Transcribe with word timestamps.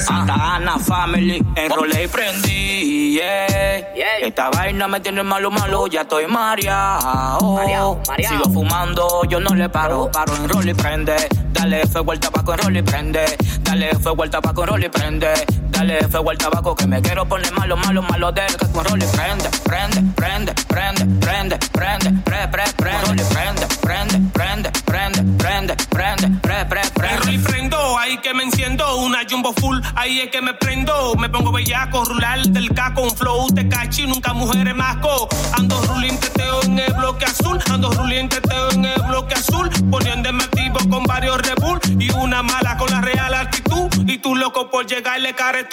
Santa 0.00 0.56
Ana 0.56 0.78
Family, 0.78 1.44
enrolé 1.54 2.04
y 2.04 2.08
prendí. 2.08 3.14
Yeah. 3.14 3.78
Esta 4.22 4.50
vaina 4.50 4.88
me 4.88 5.00
tiene 5.00 5.22
malo, 5.22 5.50
malo, 5.50 5.86
ya 5.86 6.02
estoy 6.02 6.26
mareado. 6.26 8.00
Sigo 8.16 8.44
fumando, 8.52 9.22
yo 9.28 9.40
no 9.40 9.54
le 9.54 9.68
paro, 9.68 10.10
paro, 10.10 10.34
enrolé 10.36 10.70
y 10.72 10.74
prende. 10.74 11.16
Dale 11.52 11.86
fuego 11.86 12.12
al 12.12 12.20
tabaco, 12.20 12.54
enrolé 12.54 12.78
y 12.80 12.82
prende. 12.82 13.24
Dale 13.62 13.94
fuego 13.96 14.22
al 14.22 14.30
tabaco, 14.30 14.62
enrolé 14.62 14.86
y 14.86 14.90
prende. 14.90 15.32
Dale 15.80 15.98
fuego 16.08 16.28
al 16.28 16.36
tabaco 16.36 16.74
que 16.76 16.86
me 16.86 17.00
quiero 17.00 17.24
poner 17.26 17.50
malo, 17.54 17.74
malo, 17.74 18.02
malo 18.02 18.30
del 18.32 18.54
que 18.54 18.66
con 18.66 18.84
y 18.84 19.06
prende, 19.16 19.48
prende, 19.64 20.02
prende, 20.14 20.52
prende, 20.68 21.06
prende, 21.06 21.58
prende, 21.72 22.10
pre, 22.22 22.48
pre, 22.48 22.64
prende, 22.76 23.24
prende, 23.24 23.66
prende, 23.80 24.18
prende, 24.34 24.70
prende, 24.84 25.22
prende, 25.38 25.76
prende, 25.88 26.28
pre, 26.42 26.66
pre, 26.66 26.82
prende. 26.92 27.32
y 27.32 27.38
prendo, 27.38 27.98
ahí 27.98 28.18
que 28.18 28.34
me 28.34 28.42
enciendo, 28.42 28.96
una 28.96 29.20
jumbo 29.26 29.54
full, 29.54 29.80
ahí 29.94 30.20
es 30.20 30.30
que 30.30 30.42
me 30.42 30.52
prendo, 30.52 31.14
me 31.14 31.30
pongo 31.30 31.50
bellaco, 31.50 32.04
rular 32.04 32.42
del 32.42 32.74
caco, 32.74 33.00
un 33.00 33.16
flow 33.16 33.46
te 33.54 33.66
cachi, 33.66 34.06
nunca 34.06 34.34
mujeres 34.34 34.74
masco, 34.74 35.30
ando 35.56 35.80
rulín 35.84 36.18
teteo 36.20 36.62
en 36.62 36.78
el 36.78 36.92
bloque 36.92 37.24
azul, 37.24 37.58
ando 37.72 37.90
rulín 37.90 38.28
teteo 38.28 38.70
en 38.72 38.84
el 38.84 39.02
bloque 39.04 39.32
azul, 39.32 39.70
poniéndome 39.90 40.44
activo 40.44 40.78
con 40.90 41.04
varios 41.04 41.38
Red 41.38 41.56
y 41.98 42.10
una 42.12 42.42
mala 42.42 42.76
con 42.76 42.90
la 42.90 43.00
real 43.00 43.32
actitud, 43.32 43.88
y 44.06 44.18
tú 44.18 44.34
loco 44.34 44.70
por 44.70 44.86
llegarle 44.86 45.34
care 45.34 45.69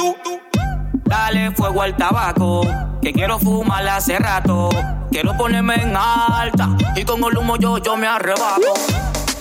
Dale 1.05 1.51
fuego 1.51 1.81
al 1.81 1.95
tabaco, 1.95 2.61
que 3.01 3.13
quiero 3.13 3.39
fumar 3.39 3.87
hace 3.87 4.19
rato. 4.19 4.69
Quiero 5.09 5.35
ponerme 5.37 5.75
en 5.75 5.95
alta 5.95 6.69
y 6.95 7.03
con 7.03 7.23
el 7.23 7.37
humo 7.37 7.57
yo, 7.57 7.77
yo 7.77 7.95
me 7.95 8.07
arrebato. 8.07 8.73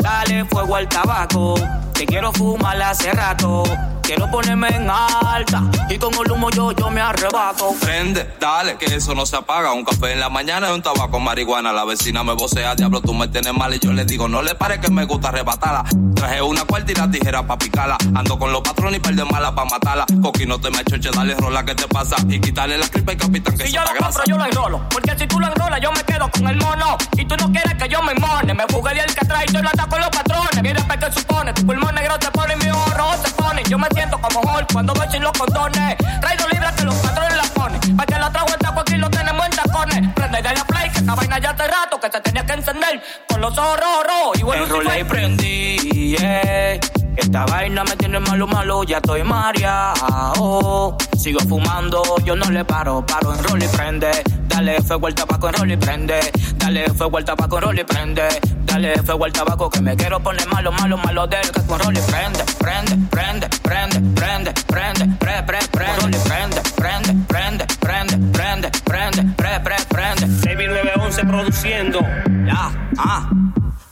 Dale 0.00 0.44
fuego 0.44 0.76
al 0.76 0.88
tabaco, 0.88 1.54
que 1.92 2.06
quiero 2.06 2.32
fumar 2.32 2.80
hace 2.80 3.10
rato. 3.12 3.64
Quiero 4.06 4.30
ponerme 4.30 4.68
en 4.68 4.88
alta 4.88 5.64
y 5.88 5.98
con 5.98 6.14
el 6.14 6.30
humo 6.30 6.48
yo, 6.50 6.70
yo 6.70 6.90
me 6.90 7.00
arrebato. 7.00 7.74
Prende, 7.80 8.34
dale, 8.38 8.76
que 8.76 8.84
eso 8.86 9.16
no 9.16 9.26
se 9.26 9.34
apaga. 9.34 9.72
Un 9.72 9.84
café 9.84 10.12
en 10.12 10.20
la 10.20 10.28
mañana 10.28 10.68
y 10.70 10.74
un 10.74 10.80
tabaco 10.80 11.18
marihuana. 11.18 11.72
La 11.72 11.84
vecina 11.84 12.22
me 12.22 12.34
vocea, 12.34 12.76
diablo, 12.76 13.00
tú 13.00 13.12
me 13.12 13.26
tienes 13.26 13.52
mal. 13.52 13.74
Y 13.74 13.80
yo 13.80 13.92
le 13.92 14.04
digo, 14.04 14.28
no 14.28 14.42
le 14.42 14.54
pare 14.54 14.78
que 14.78 14.92
me 14.92 15.04
gusta 15.06 15.30
arrebatarla. 15.30 15.84
Traje 16.14 16.40
una 16.40 16.64
cuarta 16.64 16.92
y 16.92 16.94
la 16.94 17.10
tijera 17.10 17.44
pa' 17.44 17.58
picarla. 17.58 17.98
Ando 18.14 18.38
con 18.38 18.52
los 18.52 18.62
patrones 18.62 18.98
y 18.98 19.00
par 19.00 19.14
de 19.14 19.24
mala 19.24 19.52
pa' 19.52 19.64
matarla. 19.64 20.06
Coqui, 20.22 20.46
no 20.46 20.60
te 20.60 20.70
me 20.70 20.84
choche, 20.84 21.10
dale 21.12 21.34
rola 21.34 21.64
que 21.64 21.74
te 21.74 21.88
pasa. 21.88 22.14
Y 22.28 22.38
quitarle 22.40 22.78
la 22.78 22.86
cripa 22.86 23.12
y 23.12 23.16
capitán 23.16 23.58
que 23.58 23.66
Si 23.66 23.72
yo 23.72 23.80
lo 23.82 24.04
compro, 24.04 24.22
yo 24.24 24.38
lo 24.38 24.44
enrolo. 24.44 24.88
Porque 24.88 25.18
si 25.18 25.26
tú 25.26 25.40
lo 25.40 25.48
enrolas, 25.48 25.80
yo 25.80 25.90
me 25.90 26.04
quedo 26.04 26.30
con 26.30 26.46
el 26.46 26.56
mono. 26.58 26.96
Y 27.16 27.24
tú 27.26 27.34
no 27.36 27.50
quieres 27.50 27.74
que 27.74 27.88
yo 27.88 28.00
me 28.04 28.14
mone. 28.14 28.54
Me 28.54 28.64
jugué 28.72 28.92
el 28.92 29.12
que 29.12 29.26
trae 29.26 29.46
y 29.48 29.52
yo 29.52 29.60
lo 29.62 29.68
ataco 29.68 29.90
con 29.90 30.00
los 30.00 30.10
patrones. 30.10 30.62
Mira, 30.62 30.86
¿qué 30.98 31.12
supone? 31.12 31.52
Tu 31.52 31.66
pulmón 31.66 31.94
negro 31.94 32.16
te 32.20 32.30
pone 32.30 32.54
mi 32.54 32.68
oro, 32.68 33.10
te 33.22 33.30
pone. 33.30 33.62
Yo 33.68 33.78
me 33.78 33.88
siento 33.96 34.18
como 34.20 34.40
Hulk 34.40 34.72
cuando 34.72 34.94
voy 34.94 35.06
sin 35.10 35.22
los 35.22 35.32
condones. 35.32 35.96
Traigo 36.20 36.48
libras 36.52 36.72
que 36.74 36.84
los 36.84 36.94
patrones 36.96 37.36
la 37.36 37.42
ponen. 37.54 37.96
Pa' 37.96 38.06
que 38.06 38.18
la 38.18 38.30
trajo 38.30 38.48
esta 38.48 38.68
aquí 38.80 38.94
lo 38.96 39.10
tenemos 39.10 39.46
en 39.46 39.52
tacones. 39.52 40.14
Prende 40.14 40.42
de 40.42 40.54
la 40.54 40.64
play, 40.64 40.90
que 40.90 40.98
esta 40.98 41.14
vaina 41.14 41.38
ya 41.38 41.50
hace 41.50 41.66
rato 41.66 41.98
que 42.00 42.10
se 42.10 42.20
tenía 42.20 42.44
que 42.46 42.52
encender. 42.52 43.02
Con 43.28 43.40
los 43.40 43.56
ojos 43.58 43.78
rojos, 43.80 44.38
y 44.38 44.42
bueno, 44.42 44.64
Enrolé 44.64 45.00
y 45.00 45.04
prendí, 45.04 46.16
yeah. 46.16 46.78
Esta 47.16 47.46
vaina 47.46 47.82
me 47.84 47.96
tiene 47.96 48.20
malo, 48.20 48.46
malo, 48.46 48.84
ya 48.84 48.98
estoy 48.98 49.22
mareado. 49.22 50.96
Sigo 51.18 51.40
fumando, 51.40 52.02
yo 52.24 52.36
no 52.36 52.50
le 52.50 52.64
paro, 52.64 53.04
paro, 53.06 53.34
enrollo 53.34 53.64
y 53.64 53.68
prende. 53.68 54.10
Dale 54.48 54.82
fuego 54.82 55.06
al 55.06 55.14
tabaco, 55.14 55.48
enrollo 55.48 55.74
y 55.74 55.76
prende. 55.78 56.20
Dale 56.56 56.88
fuego 56.90 57.16
al 57.16 57.24
tabaco, 57.24 57.56
enrollo 57.56 57.80
y 57.80 57.84
prende. 57.84 58.28
Dale 58.76 59.02
fuego 59.02 59.24
al 59.24 59.32
tabaco 59.32 59.70
que 59.70 59.80
me 59.80 59.96
quiero 59.96 60.20
poner 60.20 60.46
malo, 60.48 60.70
malo, 60.70 60.98
malo 60.98 61.26
del 61.26 61.50
que 61.50 61.62
con 61.62 61.80
y 61.80 61.98
prende, 62.10 62.44
prende, 62.58 62.98
prende, 63.08 63.48
prende, 63.62 64.00
prende, 64.14 64.52
prende, 64.66 65.06
pre, 65.16 65.42
pre, 65.44 65.58
prende, 65.72 66.18
prende, 66.18 66.60
prende, 66.76 67.14
prende, 67.26 67.66
prende, 67.80 68.18
prende, 68.34 68.70
prende, 68.84 69.34
pre, 69.34 69.60
pre, 69.60 69.76
prende. 69.88 70.26
911 70.26 71.24
produciendo. 71.24 72.00
Ya, 72.46 72.70
ah. 72.98 73.30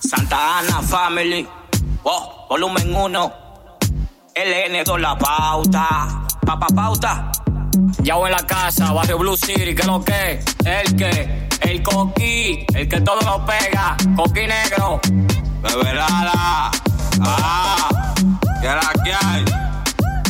Santa 0.01 0.59
Ana 0.59 0.83
Family. 0.83 1.49
Oh, 2.03 2.47
volumen 2.51 2.95
1. 2.95 3.33
LN2 4.35 4.99
la 4.99 5.17
pauta. 5.17 6.27
Papa 6.45 6.67
pauta. 6.77 7.33
Ya 8.03 8.17
en 8.17 8.33
la 8.33 8.47
casa, 8.47 8.93
barrio 8.93 9.17
Blue 9.17 9.35
City, 9.35 9.75
que 9.75 9.87
lo 9.87 10.05
que, 10.05 10.45
el 10.67 10.95
que, 10.95 11.49
el 11.65 11.83
coqui, 11.83 12.67
el 12.75 12.89
que 12.89 13.01
todo 13.01 13.21
lo 13.23 13.45
pega, 13.45 13.97
coqui 14.17 14.47
negro. 14.47 15.01
Beberada, 15.63 16.71
ah, 17.21 18.15
que 18.61 18.67
la 18.67 18.93
que 19.03 19.13
hay, 19.13 19.45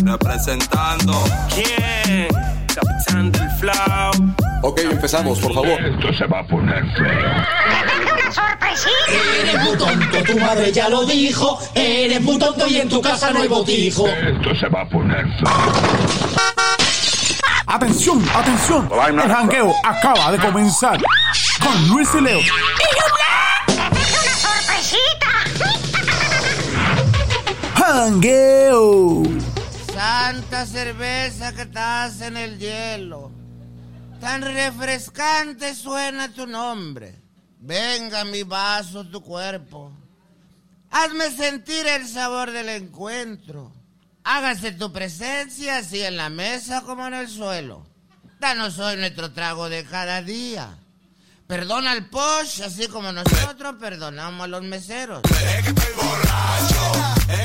representando. 0.03 1.25
¿Quién? 1.55 2.29
Capitán 2.75 3.33
del 3.33 3.51
Flow. 3.51 4.35
Ok, 4.63 4.81
empezamos, 4.91 5.39
por 5.41 5.53
favor. 5.53 5.85
Esto 5.85 6.13
se 6.15 6.27
va 6.27 6.41
a 6.41 6.47
poner 6.47 6.83
feo. 6.97 8.15
una 8.15 8.33
sorpresita! 8.33 8.91
Eres 9.41 9.63
muy 9.63 9.77
tonto, 9.77 10.23
tu 10.23 10.39
madre 10.39 10.73
ya 10.73 10.89
lo 10.89 11.05
dijo. 11.05 11.59
Eres 11.75 12.21
muy 12.23 12.39
tonto 12.39 12.67
y 12.67 12.79
en 12.79 12.89
tu 12.89 13.03
casa 13.03 13.31
no 13.31 13.43
hay 13.43 13.49
botijo. 13.49 14.09
Esto 14.09 14.55
se 14.55 14.69
va 14.69 14.83
a 14.83 14.89
poner 14.89 15.25
feo. 15.39 16.55
Atención, 17.67 18.25
atención. 18.35 18.89
El 19.09 19.21
jangueo 19.21 19.75
acaba 19.85 20.31
de 20.31 20.39
comenzar 20.39 20.99
con 21.65 21.89
Luis 21.89 22.09
y 22.15 22.21
Leo. 22.21 22.41
Jangueo. 27.77 29.23
Santa 29.93 30.67
cerveza 30.67 31.53
que 31.55 31.63
estás 31.63 32.21
en 32.21 32.37
el 32.37 32.59
hielo. 32.59 33.31
Tan 34.21 34.43
refrescante 34.43 35.75
suena 35.75 36.33
tu 36.33 36.47
nombre. 36.47 37.15
Venga 37.59 38.25
mi 38.25 38.43
vaso, 38.43 39.05
tu 39.07 39.23
cuerpo. 39.23 39.93
Hazme 40.91 41.31
sentir 41.31 41.87
el 41.87 42.07
sabor 42.07 42.51
del 42.51 42.69
encuentro. 42.69 43.73
Hágase 44.23 44.73
tu 44.73 44.93
presencia 44.93 45.79
así 45.79 46.01
en 46.03 46.17
la 46.17 46.31
mesa 46.31 46.83
como 46.83 47.07
en 47.07 47.15
el 47.15 47.29
suelo. 47.29 47.87
Danos 48.41 48.79
hoy 48.79 48.97
nuestro 48.97 49.33
trago 49.33 49.69
de 49.69 49.85
cada 49.85 50.23
día. 50.23 50.79
Perdona 51.47 51.93
al 51.93 52.07
posh, 52.07 52.63
así 52.63 52.89
como 52.89 53.13
nosotros 53.13 53.75
perdonamos 53.79 54.45
a 54.45 54.47
los 54.47 54.63
meseros. 54.63 55.21
Es. 57.29 57.44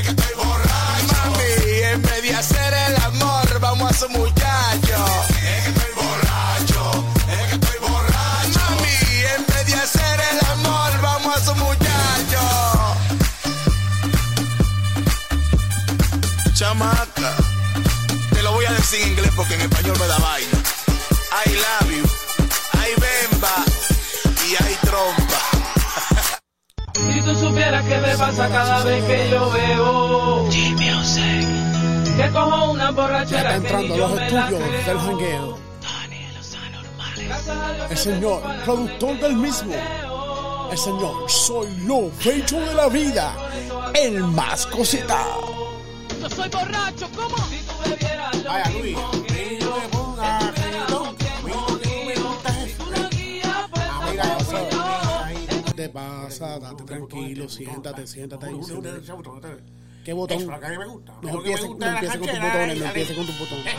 Vez 29.01 29.07
que 29.07 29.29
yo 29.29 29.49
veo 29.51 30.49
que 32.17 32.29
cojo 32.31 32.71
una 32.71 32.91
borrachera 32.91 33.39
Está 33.39 33.49
que 33.53 33.59
ni 33.59 33.65
entrando 33.65 33.93
a 33.93 33.97
yo 33.97 34.07
los 34.07 34.21
estudios 34.21 34.85
del 34.85 34.99
jangueo. 34.99 35.57
El 37.89 37.97
señor, 37.97 38.41
productor 38.65 39.19
del 39.19 39.35
mismo. 39.35 39.73
El 40.71 40.77
señor, 40.77 41.29
soy 41.29 41.67
lo 41.85 42.09
fecho 42.11 42.59
de 42.59 42.73
la 42.75 42.87
vida. 42.89 43.33
El 43.93 44.23
más 44.23 44.65
cosita. 44.67 45.23
Yo 46.21 46.29
soy 46.29 46.49
borracho, 46.49 47.07
¿cómo? 47.15 47.37
Si 47.49 47.57
tú 47.57 47.89
bebieras 47.89 48.43
lo 48.43 48.49
Vaya, 48.49 48.65
mismo 48.65 48.79
Luis, 48.79 48.97
te 55.89 55.93
pasa? 55.93 56.59
Date 56.59 56.83
tranquilo, 56.83 57.49
siéntate, 57.49 58.07
siéntate. 58.07 58.47
¿Qué 60.03 60.13
botón? 60.13 60.37
Eso 60.41 60.59
que 60.59 60.77
me 60.77 60.87
gusta. 60.87 61.13
No 61.21 61.29
empieces 61.29 61.69
no 61.69 61.85
empieces 61.85 62.17
con 62.17 62.27
tus 62.27 62.39
botones, 62.39 62.77
no 62.77 62.83
eh, 62.83 62.87
empieces 62.87 63.17
con 63.17 63.25
tus 63.25 63.39
botones. 63.39 63.75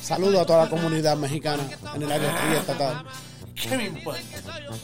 Saludos 0.00 0.42
a 0.42 0.46
toda 0.46 0.64
la 0.64 0.70
comunidad 0.70 1.16
mexicana 1.16 1.62
en 1.94 2.02
el 2.02 2.12
área 2.12 2.36
triestatal. 2.36 3.06
¿Qué 3.54 3.76
me 3.76 3.84
importa? 3.84 4.20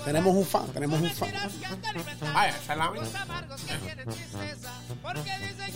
Tenemos 0.04 0.36
un 0.36 0.46
fan, 0.46 0.66
tenemos 0.68 1.00
un 1.00 1.10
fan. 1.10 1.30
Vaya, 2.32 2.54
salami. 2.64 3.00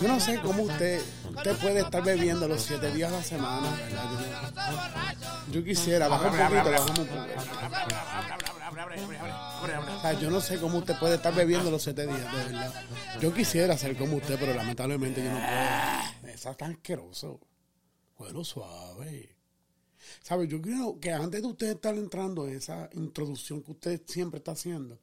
Yo 0.01 0.09
no 0.09 0.21
sé 0.21 0.39
cómo 0.41 0.63
usted, 0.63 1.03
usted 1.35 1.57
puede 1.57 1.81
estar 1.81 2.05
bebiendo 2.05 2.47
los 2.47 2.63
siete 2.63 2.93
días 2.93 3.13
a 3.13 3.17
la 3.17 3.23
semana. 3.23 3.69
yo 5.51 5.65
quisiera, 5.65 6.09
bajar 6.09 6.31
un 6.31 6.39
poquito, 6.39 6.71
bajamos 6.71 6.99
un 7.01 7.07
poquito. 7.07 8.54
O 8.75 10.01
sea, 10.01 10.19
yo 10.21 10.31
no 10.31 10.41
sé 10.41 10.59
cómo 10.59 10.79
usted 10.79 10.99
puede 10.99 11.17
estar 11.17 11.35
bebiendo 11.35 11.71
los 11.71 11.83
siete 11.83 12.07
días, 12.07 12.33
de 12.33 12.53
verdad. 12.53 12.73
Yo 13.21 13.33
quisiera 13.33 13.79
ser 13.79 13.97
como 13.97 14.17
usted, 14.17 14.37
pero 14.39 14.55
lamentablemente 14.55 15.23
yo 15.23 15.31
no 15.31 15.39
puedo. 15.39 16.35
Esa 16.35 16.55
tan 16.55 16.73
asqueroso. 16.73 17.41
Juelo 18.17 18.45
suave. 18.45 19.37
¿Sabes? 20.23 20.49
Yo 20.49 20.61
creo 20.61 20.99
que 21.01 21.13
antes 21.13 21.43
de 21.43 21.49
usted 21.49 21.71
estar 21.71 21.95
entrando 21.95 22.47
en 22.47 22.57
esa 22.57 22.89
introducción 22.95 23.63
que 23.63 23.73
usted 23.73 24.03
siempre 24.07 24.39
está 24.39 24.53
haciendo, 24.53 24.99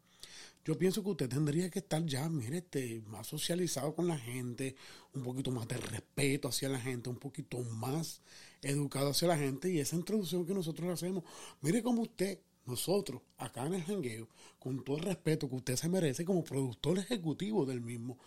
yo 0.63 0.77
pienso 0.77 1.01
que 1.03 1.09
usted 1.09 1.29
tendría 1.29 1.69
que 1.71 1.79
estar 1.79 2.05
ya, 2.05 2.29
mire, 2.29 2.59
este, 2.59 3.01
más 3.07 3.25
socializado 3.25 3.95
con 3.95 4.07
la 4.07 4.17
gente, 4.17 4.75
un 5.13 5.23
poquito 5.23 5.49
más 5.51 5.67
de 5.67 5.77
respeto 5.77 6.47
hacia 6.49 6.69
la 6.69 6.79
gente, 6.79 7.09
un 7.09 7.17
poquito 7.17 7.59
más 7.63 8.21
educado 8.61 9.09
hacia 9.09 9.27
la 9.27 9.37
gente 9.37 9.71
y 9.71 9.79
esa 9.79 9.95
introducción 9.95 10.45
que 10.45 10.53
nosotros 10.53 10.87
hacemos, 10.89 11.23
mire 11.61 11.81
como 11.81 12.03
usted, 12.03 12.39
nosotros, 12.65 13.21
acá 13.37 13.65
en 13.65 13.73
el 13.75 13.83
jangueo, 13.83 14.27
con 14.59 14.83
todo 14.83 14.97
el 14.97 15.03
respeto 15.03 15.49
que 15.49 15.55
usted 15.55 15.75
se 15.75 15.89
merece 15.89 16.25
como 16.25 16.43
productor 16.43 16.99
ejecutivo 16.99 17.65
del 17.65 17.81
mismo 17.81 18.17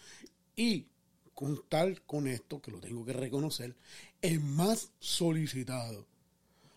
y 0.56 0.86
contar 1.34 2.02
con 2.02 2.26
esto, 2.26 2.60
que 2.60 2.70
lo 2.70 2.80
tengo 2.80 3.04
que 3.04 3.12
reconocer, 3.12 3.74
es 4.22 4.40
más 4.40 4.92
solicitado. 4.98 6.06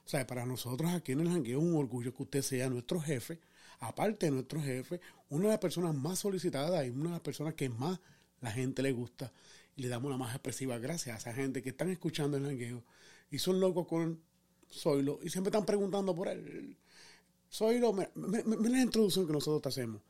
O 0.06 0.10
sea, 0.10 0.26
para 0.26 0.46
nosotros 0.46 0.92
aquí 0.92 1.12
en 1.12 1.22
el 1.22 1.30
jangueo 1.30 1.60
es 1.60 1.66
un 1.66 1.76
orgullo 1.76 2.14
que 2.14 2.24
usted 2.24 2.42
sea 2.42 2.70
nuestro 2.70 3.00
jefe, 3.00 3.40
aparte 3.80 4.28
de 4.28 4.32
nuestro 4.32 4.62
jefe, 4.62 5.00
una 5.30 5.44
de 5.44 5.50
las 5.50 5.60
personas 5.60 5.94
más 5.94 6.20
solicitadas 6.20 6.86
y 6.86 6.90
una 6.90 7.06
de 7.06 7.12
las 7.12 7.22
personas 7.22 7.54
que 7.54 7.70
más 7.70 8.00
la 8.42 8.52
gente 8.52 8.82
le 8.82 8.92
gusta. 8.92 9.32
Y 9.76 9.84
le 9.84 9.90
damos 9.90 10.10
la 10.10 10.18
más 10.18 10.34
expresiva 10.34 10.80
gracias 10.80 11.16
a 11.16 11.20
esa 11.20 11.34
gente 11.34 11.62
que 11.62 11.70
están 11.70 11.90
escuchando 11.90 12.38
el 12.38 12.46
jangueo 12.46 12.84
y 13.30 13.38
son 13.40 13.60
locos 13.60 13.86
con 13.88 14.20
Zoilo 14.72 15.20
y 15.22 15.30
siempre 15.30 15.50
están 15.50 15.66
preguntando 15.66 16.16
por 16.16 16.28
él. 16.28 16.78
Zoilo, 17.52 17.94
mira, 17.94 18.12
mira- 18.16 18.44
la 18.70 18.82
introducción 18.82 19.26
que 19.26 19.34
nosotros 19.34 19.62
te 19.62 19.70
hacemos. 19.70 20.02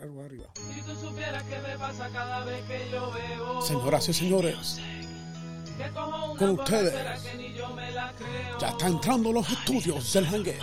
Algo 0.00 0.22
arriba. 0.22 0.46
Si 0.54 0.80
tú 0.82 0.94
supieras 0.96 1.42
qué 1.44 1.58
me 1.60 1.76
pasa 1.76 2.08
cada 2.10 2.44
vez 2.44 2.64
que 2.66 2.90
yo 2.90 3.12
veo. 3.12 3.60
Señoras 3.60 4.08
y 4.08 4.14
señores, 4.14 4.80
Que 5.76 5.90
con 6.38 6.50
ustedes. 6.60 6.92
que 6.94 8.60
ya 8.60 8.68
está 8.68 8.86
entrando 8.86 9.32
los 9.32 9.50
estudios 9.50 10.12
del 10.12 10.44
que 10.44 10.56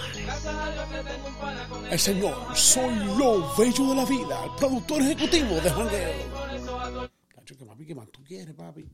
con 1.69 1.85
El 1.85 1.99
señor 1.99 2.55
Soy 2.57 2.95
lo 3.17 3.53
bello 3.55 3.89
de 3.89 3.95
la 3.95 4.05
vida, 4.05 4.45
el 4.45 4.51
productor 4.55 5.01
ejecutivo 5.01 5.55
de 5.55 5.69
todo 5.69 7.09
Cacho, 7.27 7.57
¿qué, 7.57 7.65
papi, 7.65 7.85
¿qué 7.85 7.93
más 7.95 8.09
tú 8.09 8.23
quieres, 8.23 8.55
papi? 8.55 8.87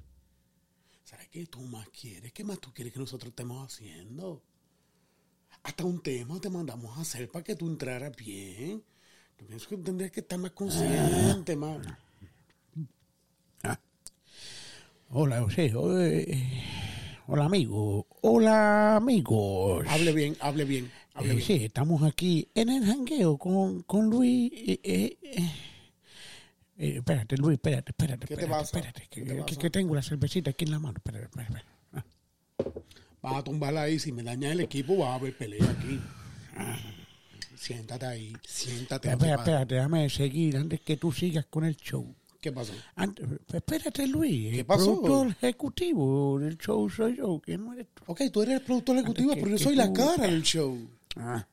¿Sabes 1.04 1.30
qué 1.30 1.46
tú 1.46 1.62
más 1.62 1.88
quieres? 1.90 2.34
¿Qué 2.34 2.44
más 2.44 2.60
tú 2.60 2.74
quieres 2.74 2.92
que 2.92 3.00
nosotros 3.00 3.30
estemos 3.30 3.72
haciendo? 3.72 4.42
Hasta 5.68 5.84
un 5.84 6.00
tema 6.02 6.40
te 6.40 6.50
mandamos 6.50 6.98
a 6.98 7.02
hacer 7.02 7.28
para 7.30 7.44
que 7.44 7.54
tú 7.54 7.68
entraras 7.68 8.16
bien. 8.16 8.82
Yo 9.38 9.46
pienso 9.48 9.68
que 9.68 9.76
tendrías 9.76 10.12
que 10.12 10.22
estar 10.22 10.40
más 10.40 10.52
consciente, 10.52 11.58
más. 11.58 11.86
Hola, 15.10 15.42
José. 15.42 15.72
eh, 15.76 16.64
Hola, 17.28 17.46
amigo. 17.46 18.08
Hola, 18.22 18.96
amigos. 18.96 19.86
Hable 19.90 20.14
bien, 20.14 20.38
hable 20.40 20.64
bien, 20.64 20.90
hable 21.14 21.32
Eh, 21.32 21.36
bien. 21.36 21.46
sí, 21.46 21.66
estamos 21.66 22.02
aquí 22.04 22.48
en 22.56 22.70
el 22.70 22.86
jangueo 22.86 23.38
con, 23.38 23.84
con 23.84 24.10
Luis. 24.10 24.50
eh, 24.54 24.80
eh, 24.84 25.18
eh. 26.78 26.96
Espérate, 26.98 27.36
Luis, 27.38 27.56
espérate, 27.56 27.92
espérate. 27.92 28.26
¿Qué 28.26 28.36
te 28.38 28.42
espérate, 28.44 28.62
pasa? 28.64 28.78
Espérate, 28.78 29.02
que, 29.10 29.22
¿Qué 29.22 29.22
te 29.22 29.36
que- 29.36 29.42
pasa? 29.44 29.60
que 29.60 29.70
tengo 29.70 29.96
la 29.96 30.02
cervecita 30.02 30.52
aquí 30.52 30.64
en 30.64 30.72
la 30.72 30.80
mano. 30.80 30.94
Espérate, 30.98 31.26
espérate, 31.26 31.54
espérate. 31.58 31.78
Ah. 31.94 32.06
Vas 33.22 33.36
a 33.36 33.44
tumbarla 33.44 33.84
ahí. 33.84 34.00
Si 34.00 34.12
me 34.12 34.24
dañas 34.24 34.52
el 34.54 34.62
equipo, 34.62 34.98
va 34.98 35.12
a 35.14 35.16
haber 35.16 35.36
pelea 35.38 35.70
aquí. 35.70 36.00
Siéntate 37.56 38.06
ahí, 38.06 38.34
siéntate. 38.48 39.10
Espera, 39.10 39.36
espérate, 39.36 39.76
déjame 39.76 40.10
seguir 40.10 40.58
antes 40.58 40.80
que 40.82 40.96
tú 40.98 41.12
sigas 41.12 41.46
con 41.48 41.66
el 41.66 41.76
show. 41.76 42.16
¿Qué 42.40 42.52
pasó? 42.52 42.72
Antes, 42.96 43.28
espérate, 43.52 44.08
Luis. 44.08 44.52
¿Qué 44.52 44.60
el 44.60 44.66
pasó? 44.66 45.02
productor 45.02 45.28
ejecutivo 45.42 46.40
del 46.40 46.58
show 46.60 46.88
soy 46.90 47.18
yo, 47.18 47.42
que 47.42 47.58
no 47.58 47.74
eres 47.74 47.88
tú. 47.96 48.04
Ok, 48.06 48.22
tú 48.32 48.44
eres 48.44 48.56
el 48.60 48.62
productor 48.62 48.96
ejecutivo, 48.98 49.34
que- 49.34 49.42
pero 49.42 49.58
yo 49.58 49.64
soy 49.64 49.76
la 49.76 49.92
cara 49.92 50.28
del 50.28 50.44
show. 50.44 50.78
Ah. 51.16 51.46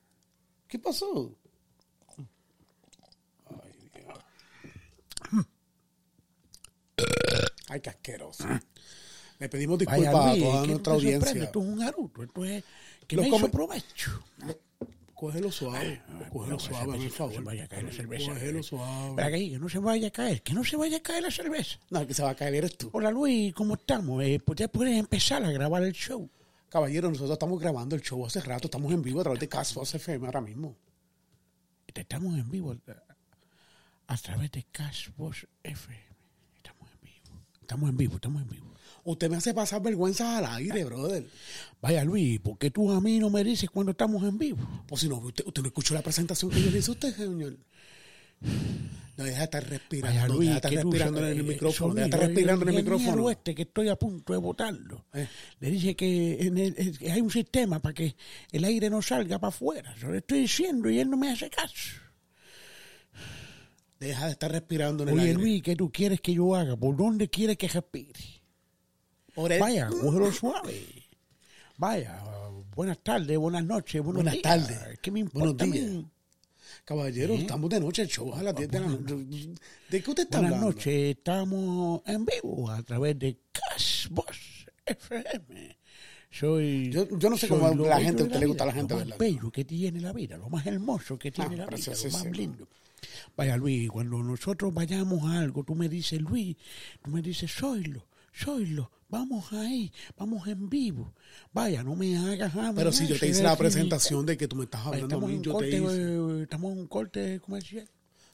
¿Qué 0.69 0.79
pasó? 0.79 1.35
Ay, 7.69 7.81
qué 7.81 7.91
asqueroso. 7.91 8.45
Le 9.45 9.49
pedimos 9.51 9.79
disculpas 9.79 10.13
Vaya, 10.15 10.31
a 10.33 10.39
toda 10.39 10.67
nuestra 10.67 10.95
sorprende, 10.95 11.17
audiencia. 11.17 11.45
Esto 11.45 11.61
es 11.61 11.67
un 11.67 11.83
aruto, 11.83 12.23
esto 12.23 12.45
es 12.47 12.65
que 13.07 13.17
Los 13.17 13.23
me 13.25 13.29
hizo 13.29 13.37
come- 13.41 13.51
provecho. 13.53 14.25
Cógelo 15.15 15.53
suave, 15.53 16.03
cógelo 16.33 16.59
suave, 16.59 16.87
por 16.99 17.11
favor. 17.11 17.33
No 17.35 17.39
se 17.41 17.45
vaya 17.45 17.65
a 17.65 17.69
caer 17.69 17.85
la 17.85 17.93
cerveza. 17.93 18.33
Cógelo 18.33 18.63
suave. 18.63 19.31
Que, 19.51 19.59
no 19.59 19.69
se 19.69 19.79
vaya 19.79 20.09
a 20.09 20.11
caer, 20.11 20.43
que 20.43 20.55
no 20.55 20.65
se 20.65 20.77
vaya 20.77 20.97
a 20.97 21.01
caer 21.01 21.23
la 21.23 21.31
cerveza. 21.31 21.79
No, 21.91 22.07
que 22.07 22.15
se 22.15 22.23
va 22.23 22.31
a 22.31 22.35
caer 22.35 22.55
eres 22.55 22.77
tú. 22.79 22.89
Hola 22.95 23.11
Luis, 23.11 23.53
¿cómo 23.55 23.75
estamos? 23.75 24.23
Eh, 24.25 24.41
pues 24.45 24.59
ya 24.59 24.69
puedes 24.69 24.97
empezar 24.99 25.45
a 25.45 25.51
grabar 25.51 25.83
el 25.83 25.93
show. 25.93 26.29
Caballero, 26.71 27.09
nosotros 27.11 27.33
estamos 27.33 27.61
grabando 27.61 27.95
el 27.97 28.03
show 28.03 28.25
hace 28.25 28.41
rato, 28.41 28.67
estamos 28.67 28.93
en 28.95 29.03
vivo 29.03 29.21
a 29.21 29.25
través 29.25 29.41
de 29.41 29.49
Casfos 29.49 29.95
FM 29.95 30.25
ahora 30.27 30.41
mismo. 30.41 30.75
Estamos 31.95 32.37
en 32.39 32.51
vivo 32.51 32.73
a, 32.73 34.13
a 34.15 34.17
través 34.17 34.51
de 34.53 34.65
Cashbox 34.73 35.47
FM. 35.63 36.01
Estamos 36.57 36.89
en 36.93 37.01
vivo. 37.03 37.41
Estamos 37.61 37.91
en 37.91 37.97
vivo, 37.99 38.15
estamos 38.17 38.43
en 38.43 38.49
vivo. 38.49 38.74
Usted 39.05 39.29
me 39.31 39.37
hace 39.37 39.53
pasar 39.53 39.83
vergüenza 39.83 40.39
al 40.39 40.47
aire, 40.47 40.85
brother. 40.85 41.27
Vaya 41.83 42.05
Luis, 42.05 42.41
¿por 42.41 42.57
qué 42.59 42.71
tú 42.71 42.91
a 42.91 43.01
mí 43.01 43.19
no 43.19 43.29
me 43.29 43.45
dices 43.45 43.69
cuando 43.69 43.93
estamos 43.93 44.23
en 44.25 44.39
vivo? 44.39 44.67
Pues 44.87 45.03
si 45.03 45.09
no, 45.09 45.19
usted, 45.19 45.45
usted 45.47 45.61
no 45.63 45.69
escuchó 45.69 45.93
la 45.95 46.03
presentación 46.03 46.51
que 46.51 46.63
yo 46.63 46.71
le 46.71 46.79
hice 46.79 46.91
a 46.91 46.95
usted, 46.95 47.15
señor. 47.15 47.57
No, 49.17 49.23
deja 49.25 49.39
de 49.39 49.45
estar 49.45 49.69
respirando, 49.69 50.17
Vaya 50.21 50.27
Luis, 50.29 50.49
deja 50.49 50.53
de 50.53 50.57
estar 50.57 50.83
tú 50.83 50.91
respirando 50.91 51.19
en 51.21 51.27
el 51.27 51.41
eh, 51.41 51.43
micrófono, 51.43 51.95
deja 51.95 52.05
sonido, 52.07 52.17
estar 52.17 52.21
respirando 52.29 52.63
en 52.65 52.69
el 52.71 52.75
micrófono. 52.83 53.31
este 53.31 53.55
que 53.55 53.63
estoy 53.63 53.89
a 53.89 53.97
punto 53.97 54.33
de 54.33 54.39
botarlo. 54.39 55.05
Eh. 55.15 55.29
Le 55.61 55.71
dije 55.71 55.95
que 55.95 56.47
en 56.47 56.59
el- 56.59 56.75
eh, 56.77 56.93
que 56.99 57.13
hay 57.13 57.21
un 57.21 57.31
sistema 57.31 57.81
para 57.81 57.93
que 57.95 58.17
el 58.53 58.65
aire 58.65 58.91
no 58.91 59.03
salga 59.03 59.39
para 59.39 59.51
afuera. 59.51 59.95
Yo 60.01 60.11
le 60.11 60.19
estoy 60.19 60.41
diciendo 60.41 60.91
y 60.91 60.99
él 60.99 61.11
no 61.11 61.17
me 61.17 61.31
hace 61.31 61.49
caso. 61.51 62.01
Deja 64.01 64.27
de 64.27 64.33
estar 64.33 64.51
respirando 64.51 65.03
en 65.05 65.11
el 65.11 65.15
Oye 65.15 65.23
aire. 65.29 65.35
Luis, 65.35 65.63
¿qué 65.63 65.77
tú 65.77 65.93
quieres 65.93 66.21
que 66.21 66.35
yo 66.35 66.55
haga? 66.57 66.77
¿Por 66.77 66.97
dónde 66.97 67.29
quieres 67.29 67.57
que 67.57 67.69
respire? 67.69 68.21
Vaya, 69.37 69.89
cógelo 69.89 70.31
suave. 70.33 70.85
Vaya, 71.77 72.23
buenas 72.77 72.99
tardes, 73.03 73.37
buenas 73.37 73.65
noches, 73.65 74.01
buenos 74.03 74.23
Buenas 74.23 74.35
días. 74.35 74.43
tardes. 74.43 74.99
¿Qué 75.01 75.11
me 75.11 75.25
Buenos 75.25 75.53
importa 75.53 75.65
a 75.65 75.67
mí? 75.67 75.79
días. 75.81 76.05
Caballero, 76.85 77.35
¿Eh? 77.35 77.39
estamos 77.41 77.71
de 77.71 77.81
noche, 77.81 78.07
show 78.07 78.33
a 78.35 78.43
las 78.43 78.55
10 78.55 78.69
de 78.71 78.81
la 78.81 78.87
noche. 78.89 79.15
¿De 79.89 80.03
qué 80.03 80.11
usted 80.11 80.23
está 80.25 80.39
Buenas 80.39 80.55
hablando? 80.57 80.67
noches, 80.77 81.17
estamos 81.17 82.03
en 82.07 82.25
vivo 82.27 82.71
a 82.71 82.83
través 82.83 83.19
de 83.19 83.39
Cashbox 83.53 84.39
FM. 84.87 85.77
Soy. 86.31 86.91
Yo- 86.91 87.17
yo 87.19 87.31
no 87.31 87.37
sé 87.39 87.49
cómo 87.49 87.69
lo 87.75 87.87
la 87.89 88.01
gente- 88.01 88.23
a 88.23 88.27
usted 88.27 88.41
le 88.41 88.47
gusta 88.47 88.65
vida, 88.65 88.73
la 88.73 88.79
gente, 88.79 88.95
Lo 88.95 88.99
más 89.01 89.09
¿verdad? 89.09 89.19
bello 89.19 89.51
que 89.51 89.65
tiene 89.65 90.01
la 90.01 90.13
vida, 90.13 90.37
lo 90.37 90.49
más 90.51 90.67
hermoso 90.67 91.19
que 91.19 91.31
tiene 91.31 91.55
Ah, 91.55 91.67
la 91.71 91.77
vida, 91.77 91.93
lo 92.05 92.11
más 92.11 92.25
lindo. 92.37 92.69
Vaya, 93.37 93.57
Luis, 93.57 93.89
cuando 93.91 94.23
nosotros 94.23 94.73
vayamos 94.75 95.23
a 95.25 95.41
algo, 95.41 95.63
tú 95.65 95.75
me 95.75 95.89
dices, 95.89 96.21
Luis, 96.21 96.57
tú 97.03 97.11
me 97.11 97.23
dices, 97.23 97.51
soylo, 97.53 98.07
soylo, 98.35 98.91
vamos 99.09 99.53
ahí, 99.53 99.93
vamos 100.17 100.47
en 100.49 100.69
vivo. 100.69 101.15
Vaya, 101.53 101.83
no 101.83 101.95
me 101.95 102.17
hagas 102.17 102.55
nada. 102.55 102.75
Pero 102.75 102.93
si 102.93 103.07
yo 103.07 103.19
te 103.19 103.29
hice 103.29 103.43
la 103.43 103.57
presentación 103.57 104.27
de 104.27 104.37
que 104.37 104.49
tú 104.49 104.57
me 104.57 104.65
estás 104.65 104.85
hablando 104.87 105.17
a 105.17 105.21
mí, 105.29 105.41
yo 105.41 105.53
corte, 105.53 105.71
te 105.71 105.77
hice. 105.79 106.03
eh, 106.03 106.43
estamos 106.43 106.73
en 106.73 106.79
un 106.79 106.87
corte 106.87 107.41
comercial. 107.41 107.89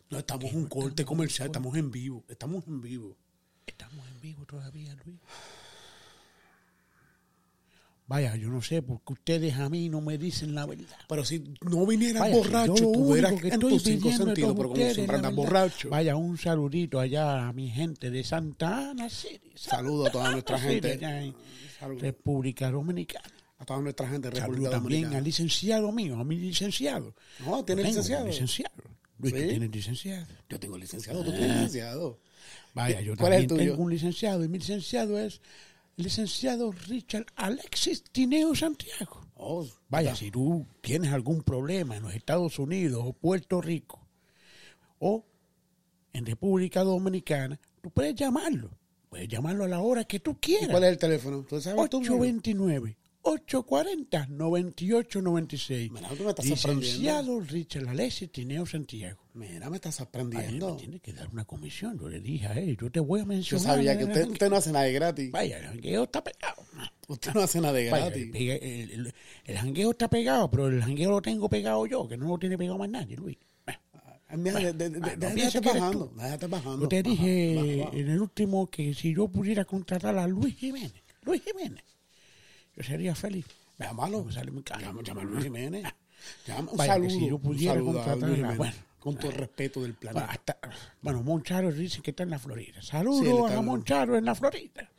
No, 0.09 0.19
estamos 0.19 0.51
en 0.51 0.57
un 0.57 0.67
corte 0.67 1.05
comercial, 1.05 1.47
estamos 1.47 1.77
en 1.77 1.91
vivo, 1.91 2.25
estamos 2.29 2.67
en 2.67 2.81
vivo. 2.81 3.17
Estamos 3.67 4.05
en 4.09 4.21
vivo 4.21 4.45
todavía, 4.47 4.97
Luis. 5.05 5.19
Vaya, 8.11 8.35
yo 8.35 8.49
no 8.49 8.61
sé, 8.61 8.83
porque 8.83 9.13
ustedes 9.13 9.55
a 9.55 9.69
mí 9.69 9.89
no 9.89 10.01
me 10.01 10.19
dicen 10.19 10.53
la 10.53 10.67
verdad. 10.67 10.97
Pero 11.09 11.25
si 11.25 11.45
no 11.61 11.87
vinieras 11.87 12.23
Vaya, 12.23 12.35
si 12.35 12.41
borracho, 12.41 12.75
yo 12.75 12.83
lo 12.87 12.93
tú 12.93 13.13
que 13.41 13.49
en 13.55 13.61
tus 13.61 13.83
cinco 13.85 14.11
sentidos, 14.11 14.55
pero 14.57 14.69
como 14.71 14.75
siempre 14.75 15.07
la 15.07 15.15
andas 15.15 15.23
verdad. 15.23 15.33
borracho. 15.37 15.89
Vaya, 15.91 16.17
un 16.17 16.37
saludito 16.37 16.99
allá 16.99 17.47
a 17.47 17.53
mi 17.53 17.71
gente 17.71 18.11
de 18.11 18.25
Santa 18.25 18.91
Ana 18.91 19.09
City. 19.09 19.53
Saludo 19.55 20.09
a 20.09 20.11
toda 20.11 20.33
nuestra 20.33 20.59
Santa 20.59 20.89
gente. 20.89 20.99
en. 21.07 21.35
República 22.01 22.69
Dominicana. 22.69 23.31
A 23.59 23.65
toda 23.65 23.81
nuestra 23.81 24.09
gente 24.09 24.29
de 24.29 24.35
Saludo 24.41 24.49
República 24.55 24.71
también 24.73 25.05
al 25.05 25.11
Dominicana. 25.11 25.25
licenciado 25.25 25.93
mío, 25.93 26.17
a 26.19 26.25
mi 26.25 26.37
licenciado. 26.37 27.15
No, 27.47 27.65
¿tiene 27.65 27.85
licenciado? 27.85 28.27
licenciado. 28.27 28.75
Luis, 29.19 29.35
¿tú 29.35 29.41
¿Sí? 29.41 29.47
tienes 29.49 29.71
licenciado? 29.71 30.27
Yo 30.49 30.59
tengo 30.59 30.77
licenciado, 30.79 31.23
tú 31.23 31.31
tienes 31.31 31.49
licenciado. 31.57 32.19
Vaya, 32.75 33.01
yo 33.03 33.15
¿Cuál 33.17 33.35
es 33.35 33.41
el 33.43 33.47
también 33.47 33.59
tuyo? 33.67 33.73
tengo 33.73 33.85
un 33.85 33.91
licenciado 33.93 34.43
y 34.45 34.49
mi 34.49 34.59
licenciado 34.59 35.17
es 35.19 35.41
licenciado 36.03 36.73
Richard 36.73 37.27
Alexis 37.37 38.03
Tineo 38.13 38.55
Santiago. 38.55 39.27
Oh, 39.35 39.67
Vaya, 39.89 40.15
si 40.15 40.31
tú 40.31 40.67
tienes 40.81 41.13
algún 41.13 41.43
problema 41.43 41.97
en 41.97 42.03
los 42.03 42.15
Estados 42.15 42.59
Unidos 42.59 43.03
o 43.05 43.13
Puerto 43.13 43.61
Rico 43.61 44.07
o 44.99 45.25
en 46.13 46.27
República 46.27 46.83
Dominicana, 46.85 47.59
tú 47.81 47.91
puedes 47.91 48.15
llamarlo. 48.15 48.71
Puedes 49.09 49.29
llamarlo 49.29 49.65
a 49.65 49.69
la 49.69 49.81
hora 49.81 50.05
que 50.05 50.21
tú 50.21 50.33
¿y 50.33 50.35
quieras. 50.37 50.69
¿Cuál 50.69 50.85
es 50.85 50.91
el 50.91 50.99
teléfono? 50.99 51.43
¿Tú 51.43 51.61
sabes 51.61 51.91
tu 51.91 52.01
número? 52.01 52.15
829 52.17 52.97
840-9896. 53.23 55.91
Mira, 55.91 56.09
tú 56.17 56.25
me 56.25 56.31
estás 56.31 56.47
Licenciado 56.47 57.41
Richard 57.41 57.89
Alessi 57.89 58.29
Tineo 58.29 58.65
Santiago. 58.67 59.21
Mira, 59.35 59.69
me 59.71 59.77
estás 59.77 59.95
Ay, 60.01 60.05
sorprendiendo. 60.05 60.75
me 60.75 60.81
tiene 60.81 61.01
que 61.01 61.13
dar 61.13 61.29
una 61.29 61.45
comisión. 61.45 61.99
Yo 61.99 62.09
le 62.09 62.21
dije 62.21 62.47
a 62.47 62.55
él, 62.55 62.77
yo 62.81 62.91
te 62.91 63.01
voy 63.01 63.21
a 63.21 63.25
Yo 63.25 63.29
mencionar. 63.29 63.77
sabía 63.77 63.97
que 63.99 64.05
usted, 64.05 64.29
usted 64.29 64.51
no 64.51 64.57
hace 64.57 64.73
nada 64.73 64.85
de 64.87 64.93
gratis. 64.93 65.31
Vaya, 65.31 65.59
el 65.59 65.65
jangueo 65.67 66.05
está 66.05 66.25
pegado. 66.25 66.63
Usted 67.09 67.35
no 67.35 67.41
hace 67.41 67.61
nada 67.61 67.73
de 67.75 67.85
gratis. 67.87 68.31
el, 68.35 68.51
el- 68.51 68.91
el- 68.91 69.15
el 69.45 69.57
jangueo 69.57 69.91
está 69.91 70.09
pegado, 70.09 70.51
pero 70.51 70.69
el 70.69 70.81
jangueo 70.83 71.11
lo 71.11 71.21
tengo 71.23 71.49
pegado 71.49 71.87
yo, 71.87 72.09
que 72.09 72.17
no 72.17 72.29
lo 72.29 72.39
tiene 72.39 72.57
pegado 72.57 72.79
más 72.79 72.89
nadie, 72.89 73.17
Luis. 73.17 73.37
Mira, 74.33 74.61
Bueno, 74.61 74.73
de- 74.75 74.91
piensa 75.35 75.59
Déjate 75.61 75.81
bajando. 75.81 76.13
Déjate 76.17 76.47
bajando. 76.47 76.83
Yo 76.83 76.89
te 76.89 77.03
Baja, 77.03 77.11
dije 77.11 77.55
baja, 77.57 77.67
baja. 77.91 77.99
en 77.99 78.09
el 78.11 78.21
último 78.21 78.67
que 78.69 78.95
si 78.95 79.13
yo 79.13 79.27
pudiera 79.27 79.65
contratar 79.65 80.17
a 80.17 80.29
Luis 80.29 80.55
Jiménez, 80.57 80.93
Luis 81.23 81.43
Jiménez, 81.43 81.83
yo 82.81 82.87
sería 82.87 83.15
feliz. 83.15 83.47
Llámalo. 83.79 84.25
Me 84.25 84.33
sale 84.33 84.51
muy 84.51 84.63
caro. 84.63 85.03
Llama, 85.03 85.21
a 85.23 85.25
Luis 85.25 85.45
Jiménez. 85.45 85.85
Llama, 86.47 86.71
un 86.73 86.77
Vaya, 86.77 86.93
saludo. 86.95 87.11
si 87.11 87.29
yo 87.29 87.39
pudiera 87.39 87.81
contratar 87.81 88.57
bueno. 88.57 88.75
con 88.99 89.17
todo 89.17 89.31
el 89.31 89.37
respeto 89.39 89.81
del 89.83 89.93
Bueno, 89.95 90.13
planeta. 90.21 90.33
hasta- 90.33 90.71
bueno, 91.01 91.23
Moncharo 91.23 91.73
dice 91.73 92.03
que 92.03 92.11
está 92.11 92.23
en 92.25 92.31
la 92.31 92.39
Florida. 92.39 92.83
Saludos 92.83 93.49
Sí, 93.51 93.55
a 93.57 93.61
Moncharo 93.63 94.17
en 94.19 94.25
la 94.25 94.35
Florida. 94.35 94.91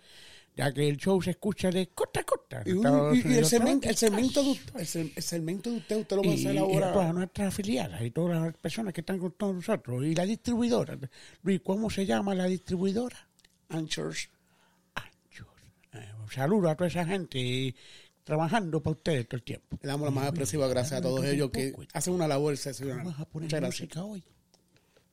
Ya 0.57 0.73
que 0.73 0.89
el 0.89 0.97
show 0.97 1.21
se 1.21 1.31
escucha 1.31 1.69
de 1.71 1.88
costa 1.89 2.19
a 2.19 2.23
costa. 2.23 2.63
Y, 2.65 2.71
un- 2.73 3.15
y- 3.15 3.19
y 3.33 3.38
el, 3.38 3.45
segmento, 3.45 3.88
el, 3.88 3.95
segmento 3.95 4.43
de, 4.43 4.50
usted- 4.51 5.00
el, 5.00 5.13
el 5.15 5.23
segmento 5.23 5.69
de 5.69 5.77
usted, 5.77 5.97
usted 5.97 6.15
lo 6.17 6.23
va 6.23 6.29
a 6.29 6.33
y, 6.35 6.39
hacer 6.39 6.55
y 6.55 6.57
ahora. 6.57 6.89
a 6.89 6.93
todas 6.93 7.13
nuestras 7.13 7.47
afiliadas 7.47 8.01
y 8.01 8.11
todas 8.11 8.41
las 8.41 8.57
personas 8.57 8.93
que 8.93 9.01
están 9.01 9.17
con 9.19 9.31
todos 9.31 9.55
nosotros. 9.55 10.03
Y 10.03 10.13
la 10.15 10.25
distribuidora. 10.25 10.97
Luis, 11.43 11.61
¿cómo 11.63 11.89
se 11.89 12.05
llama 12.05 12.35
la 12.35 12.45
distribuidora? 12.47 13.27
Anchors. 13.69 14.29
Saludo 16.31 16.69
a 16.69 16.75
toda 16.75 16.88
esa 16.88 17.05
gente 17.05 17.39
y 17.39 17.75
trabajando 18.23 18.81
para 18.81 18.95
ustedes 18.95 19.27
todo 19.27 19.38
el 19.38 19.43
tiempo. 19.43 19.77
Le 19.81 19.88
damos 19.88 20.05
la 20.05 20.11
más 20.11 20.27
expresiva 20.27 20.67
gracias 20.67 21.00
a 21.00 21.01
todos 21.01 21.25
ellos 21.25 21.51
que 21.51 21.75
hacen 21.93 22.13
una 22.13 22.27
labor 22.27 22.53
excepcional. 22.53 22.97
Vamos 22.97 23.19
a 23.19 23.25
poner 23.25 23.61
música 23.61 24.03
hoy. 24.03 24.23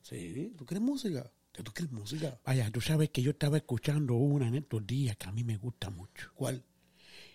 Sí, 0.01 0.53
¿tú 0.57 0.65
quieres 0.65 0.81
música? 0.81 1.29
¿Que 1.51 1.63
¿Tú 1.63 1.73
quieres 1.73 1.91
música? 1.91 2.39
Vaya, 2.45 2.71
tú 2.71 2.79
sabes 2.79 3.09
que 3.09 3.21
yo 3.21 3.31
estaba 3.31 3.57
escuchando 3.57 4.15
una 4.15 4.47
en 4.47 4.55
estos 4.55 4.85
días 4.87 5.17
que 5.17 5.27
a 5.27 5.31
mí 5.31 5.43
me 5.43 5.57
gusta 5.57 5.89
mucho. 5.89 6.31
¿Cuál? 6.33 6.63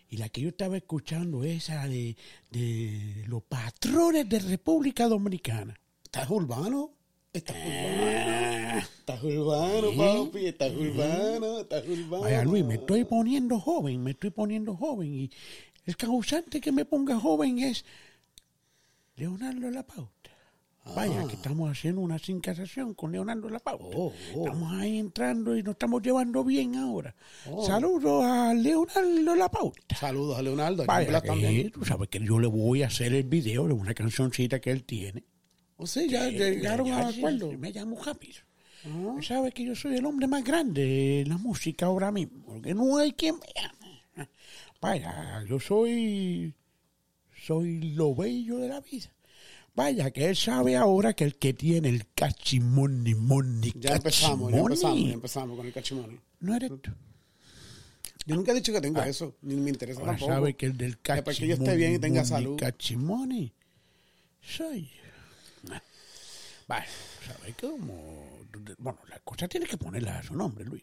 Y 0.08 0.16
la 0.16 0.28
que 0.28 0.40
yo 0.40 0.48
estaba 0.48 0.76
escuchando 0.76 1.44
es 1.44 1.64
esa 1.64 1.86
de, 1.86 2.16
de 2.50 3.24
los 3.26 3.42
patrones 3.42 4.28
de 4.28 4.38
República 4.38 5.08
Dominicana. 5.08 5.78
¿Estás 6.04 6.30
urbano? 6.30 6.92
¿Estás 7.34 7.56
urbano? 7.56 8.78
¿Estás 8.78 9.24
urbano, 9.24 10.24
papi? 10.24 10.46
¿Estás 10.46 10.72
urbano? 10.72 11.60
¿Estás 11.62 11.88
urbano? 11.88 12.22
Vaya, 12.22 12.44
Luis, 12.44 12.64
me 12.64 12.74
estoy 12.74 13.04
poniendo 13.04 13.58
joven, 13.58 14.04
me 14.04 14.12
estoy 14.12 14.30
poniendo 14.30 14.76
joven. 14.76 15.12
Y 15.12 15.30
el 15.84 15.96
causante 15.96 16.60
que 16.60 16.70
me 16.70 16.84
ponga 16.84 17.18
joven 17.18 17.58
es 17.58 17.84
Leonardo 19.16 19.68
La 19.72 19.82
Pauta. 19.82 20.30
Vaya, 20.94 21.26
que 21.26 21.34
estamos 21.34 21.72
haciendo 21.72 22.02
una 22.02 22.20
sincronización 22.20 22.94
con 22.94 23.10
Leonardo 23.10 23.48
La 23.48 23.58
Pauta. 23.58 23.96
Oh, 23.96 24.12
oh. 24.36 24.46
Estamos 24.46 24.72
ahí 24.74 24.98
entrando 24.98 25.56
y 25.56 25.62
nos 25.64 25.72
estamos 25.72 26.02
llevando 26.02 26.44
bien 26.44 26.76
ahora. 26.76 27.16
Oh. 27.50 27.66
Saludos 27.66 28.22
a 28.24 28.54
Leonardo 28.54 29.34
La 29.34 29.48
Pauta. 29.48 29.96
Saludos 29.96 30.38
a 30.38 30.42
Leonardo. 30.42 30.84
Vaya, 30.86 31.20
que 31.20 31.26
también. 31.26 31.70
tú 31.72 31.84
sabes 31.84 32.08
que 32.10 32.20
yo 32.20 32.38
le 32.38 32.46
voy 32.46 32.84
a 32.84 32.86
hacer 32.86 33.12
el 33.12 33.24
video 33.24 33.66
de 33.66 33.72
una 33.72 33.92
cancioncita 33.92 34.60
que 34.60 34.70
él 34.70 34.84
tiene. 34.84 35.24
O 35.76 35.86
sí, 35.86 36.08
ya 36.08 36.28
Sí, 36.28 36.36
llegaron 36.38 36.86
ya, 36.86 37.08
a 37.08 37.12
sí, 37.12 37.18
acuerdo. 37.18 37.52
Me 37.52 37.72
llamo 37.72 37.96
Javis. 37.96 38.44
Sabe 39.22 39.50
que 39.52 39.64
yo 39.64 39.74
soy 39.74 39.96
el 39.96 40.04
hombre 40.04 40.26
más 40.26 40.44
grande 40.44 41.22
en 41.22 41.30
la 41.30 41.38
música 41.38 41.86
ahora 41.86 42.12
mismo, 42.12 42.44
porque 42.44 42.74
no 42.74 42.98
hay 42.98 43.12
quien 43.12 43.36
me 43.36 43.46
llame. 43.54 44.28
Vaya, 44.80 45.42
yo 45.48 45.58
soy, 45.58 46.54
soy 47.46 47.94
lo 47.94 48.14
bello 48.14 48.58
de 48.58 48.68
la 48.68 48.80
vida. 48.80 49.10
Vaya, 49.74 50.10
que 50.10 50.28
él 50.28 50.36
sabe 50.36 50.76
ahora 50.76 51.14
que 51.14 51.24
el 51.24 51.36
que 51.36 51.54
tiene 51.54 51.88
el 51.88 52.06
cachimoni, 52.14 53.14
moni, 53.14 53.72
Ya 53.80 53.96
empezamos, 53.96 54.52
ya 54.52 54.58
empezamos, 54.58 55.00
ya 55.08 55.12
empezamos 55.14 55.56
con 55.56 55.66
el 55.66 55.72
cachimoni. 55.72 56.20
No 56.40 56.54
eres 56.54 56.70
tú. 56.82 56.90
Yo 58.26 58.36
nunca 58.36 58.52
he 58.52 58.54
dicho 58.54 58.72
que 58.72 58.80
tengo 58.82 59.02
eso, 59.02 59.34
ni 59.42 59.56
me 59.56 59.70
interesa 59.70 60.00
Ahora 60.00 60.12
tampoco. 60.12 60.32
sabe 60.32 60.54
que 60.54 60.66
el 60.66 60.76
del 60.76 61.00
cachimoni, 61.00 61.36
que 61.38 61.46
yo 61.48 61.54
esté 61.54 61.76
bien 61.76 61.94
y 61.94 61.98
tenga 61.98 62.24
salud. 62.24 62.56
cachimoni, 62.58 63.52
soy 64.42 64.82
yo. 64.82 64.88
Vale, 66.66 66.86
sabe 67.26 67.52
que 67.52 67.68
como... 67.68 68.24
Bueno, 68.78 68.98
la 69.08 69.18
cosa 69.20 69.48
tiene 69.48 69.66
que 69.66 69.76
ponerla 69.76 70.18
a 70.18 70.22
su 70.22 70.34
nombre, 70.34 70.64
Luis. 70.64 70.82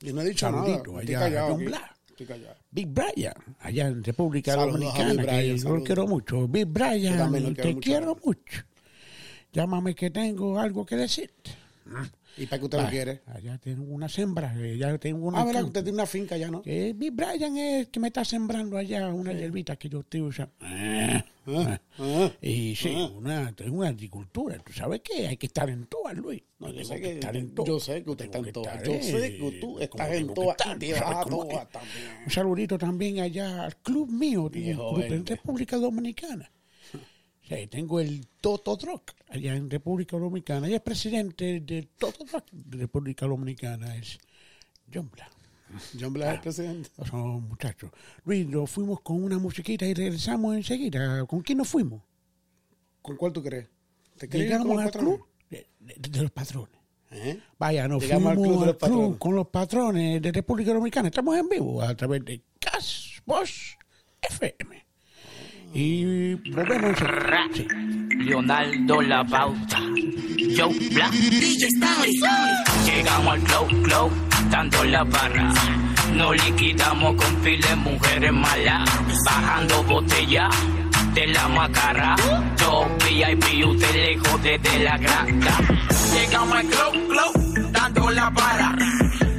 Yo 0.00 0.14
no 0.14 0.22
he 0.22 0.28
dicho 0.28 0.46
Saludito 0.46 0.92
nada. 0.92 1.00
Estoy 1.00 1.14
allá 1.14 1.18
a 1.18 1.28
callado. 1.28 1.48
John 1.48 1.56
aquí. 1.56 1.64
Blas. 1.66 1.90
Estoy 2.08 2.26
callado. 2.26 2.56
Big 2.70 2.86
Brian, 2.88 3.34
allá 3.60 3.86
en 3.88 4.04
República 4.04 4.52
Saludos 4.52 4.72
Dominicana, 4.74 5.22
Brian, 5.22 5.56
que 5.56 5.58
yo 5.58 5.76
lo 5.76 5.84
quiero 5.84 6.06
mucho. 6.06 6.48
Big 6.48 6.66
Brian, 6.66 7.54
te 7.54 7.62
quiero 7.62 7.80
quiero 7.80 8.18
mucho. 8.24 8.62
Llámame 9.52 9.94
que 9.94 10.10
tengo 10.10 10.58
algo 10.58 10.86
que 10.86 10.96
decirte. 10.96 11.50
¿Y 12.36 12.46
para 12.46 12.58
qué 12.58 12.64
usted 12.64 12.80
lo 12.80 12.88
quiere? 12.88 13.22
Allá 13.26 13.58
tengo 13.58 13.84
una 13.92 14.08
sembra, 14.08 14.54
eh, 14.56 14.78
ya 14.78 14.96
tengo 14.98 15.26
una 15.26 15.40
Ah, 15.40 15.44
¿verdad? 15.44 15.64
Usted 15.64 15.82
tiene 15.82 15.96
una 15.96 16.06
finca 16.06 16.36
ya, 16.36 16.50
¿no? 16.50 16.62
Que 16.62 16.94
Big 16.94 17.12
Brian 17.12 17.56
es 17.56 17.80
el 17.80 17.90
que 17.90 18.00
me 18.00 18.08
está 18.08 18.24
sembrando 18.24 18.76
allá 18.76 19.08
una 19.08 19.32
hierbita 19.32 19.76
que 19.76 19.88
yo 19.88 20.00
estoy 20.00 20.20
usando. 20.20 20.54
Ah, 21.56 21.80
Ah, 21.98 22.30
ah, 22.30 22.32
y 22.40 22.74
sí, 22.74 22.94
ah. 22.96 23.10
una, 23.14 23.54
una 23.70 23.88
agricultura. 23.88 24.58
Tú 24.58 24.72
sabes 24.72 25.00
que 25.00 25.26
hay 25.26 25.36
que 25.36 25.46
estar 25.46 25.68
en 25.68 25.86
todas, 25.86 26.16
Luis. 26.16 26.42
No, 26.58 26.70
yo 26.70 26.84
sé 26.84 27.00
que, 27.00 27.14
estar 27.14 27.36
en 27.36 27.54
todas. 27.54 27.68
yo 27.68 27.80
sé 27.80 28.04
que 28.04 28.10
usted 28.10 28.24
está 28.26 28.38
en 28.38 28.44
que 28.44 28.52
todas. 28.52 28.82
Yo 28.82 28.92
eh, 28.92 29.02
sé 29.02 29.36
que 29.36 29.58
tú 29.60 29.78
estás 29.78 30.10
en 30.12 30.28
que 30.28 30.34
todas. 30.34 30.56
Un 32.24 32.30
saludito 32.30 32.78
también 32.78 33.20
allá 33.20 33.64
al 33.64 33.76
club 33.76 34.10
mío, 34.10 34.50
club 34.50 35.02
en. 35.02 35.26
República 35.26 35.76
Dominicana. 35.76 36.50
Sí, 37.42 37.66
tengo 37.66 37.98
el 37.98 38.28
Toto 38.40 38.76
Droc 38.76 39.10
allá 39.28 39.56
en 39.56 39.68
República 39.68 40.16
Dominicana. 40.16 40.68
Ella 40.68 40.76
es 40.76 40.82
presidente 40.82 41.60
del 41.60 41.88
Toto 41.88 42.24
Droc 42.24 42.44
de 42.52 42.78
República 42.78 43.26
Dominicana, 43.26 43.96
es 43.96 44.18
John. 44.92 45.10
John 45.98 46.12
Blas 46.12 46.28
es 46.28 46.34
el 46.34 46.40
presidente. 46.40 46.90
Son 47.10 47.48
muchachos. 47.48 47.90
Luis, 48.24 48.46
nos 48.46 48.70
fuimos 48.70 49.00
con 49.00 49.22
una 49.22 49.38
musiquita 49.38 49.84
y 49.86 49.94
regresamos 49.94 50.56
enseguida. 50.56 51.24
¿Con 51.26 51.40
quién 51.42 51.58
nos 51.58 51.68
fuimos? 51.68 52.02
¿Con 53.02 53.16
cuál 53.16 53.32
tú 53.32 53.42
crees? 53.42 53.66
¿Te 54.18 54.28
crees 54.28 54.50
con 54.50 54.58
Llegamos 54.60 54.76
los 54.76 54.78
al 54.78 54.84
patrones? 54.92 55.14
club 55.18 55.26
de, 55.50 55.66
de- 55.80 56.08
de 56.10 56.22
los 56.22 56.30
patrones. 56.30 56.76
¿Eh? 57.12 57.40
Vaya, 57.58 57.88
nos 57.88 58.02
Llegamos 58.02 58.30
al 58.30 58.36
fuimos 58.36 58.56
club 58.56 58.64
de 58.64 58.64
al 58.64 58.66
los 58.68 58.76
club 58.78 58.90
patrones. 58.90 59.18
con 59.18 59.34
los 59.34 59.46
patrones 59.48 60.22
de 60.22 60.32
República 60.32 60.72
Dominicana. 60.74 61.08
Estamos 61.08 61.36
en 61.36 61.48
vivo 61.48 61.82
a 61.82 61.94
través 61.96 62.24
de 62.24 62.42
Cas 62.60 63.20
Boss 63.26 63.76
FM. 64.22 64.84
Y 65.72 66.34
volvemos. 66.50 66.98
Sí. 67.54 67.66
Leonardo 68.18 69.00
La 69.02 69.24
Pauta, 69.24 69.78
Joe 70.56 70.88
Black. 70.92 71.12
Llegamos 72.84 73.32
al 73.34 73.40
club, 73.42 73.82
club, 73.84 74.10
dando 74.50 74.84
la 74.84 75.04
barra. 75.04 75.52
Nos 76.14 76.44
liquidamos 76.44 77.14
con 77.14 77.34
pile 77.36 77.68
de 77.68 77.76
mujeres 77.76 78.32
malas. 78.32 78.90
Bajando 79.24 79.82
botella 79.84 80.48
de 81.14 81.26
la 81.28 81.48
macarra. 81.48 82.16
Yo 82.58 82.88
VIP, 83.04 83.66
usted 83.66 83.94
lejos 83.94 84.42
desde 84.42 84.78
la 84.84 84.98
grada. 84.98 85.26
Llegamos 86.12 86.56
al 86.56 86.66
club, 86.66 87.08
club, 87.08 87.70
dando 87.72 88.10
la 88.10 88.30
barra. 88.30 88.76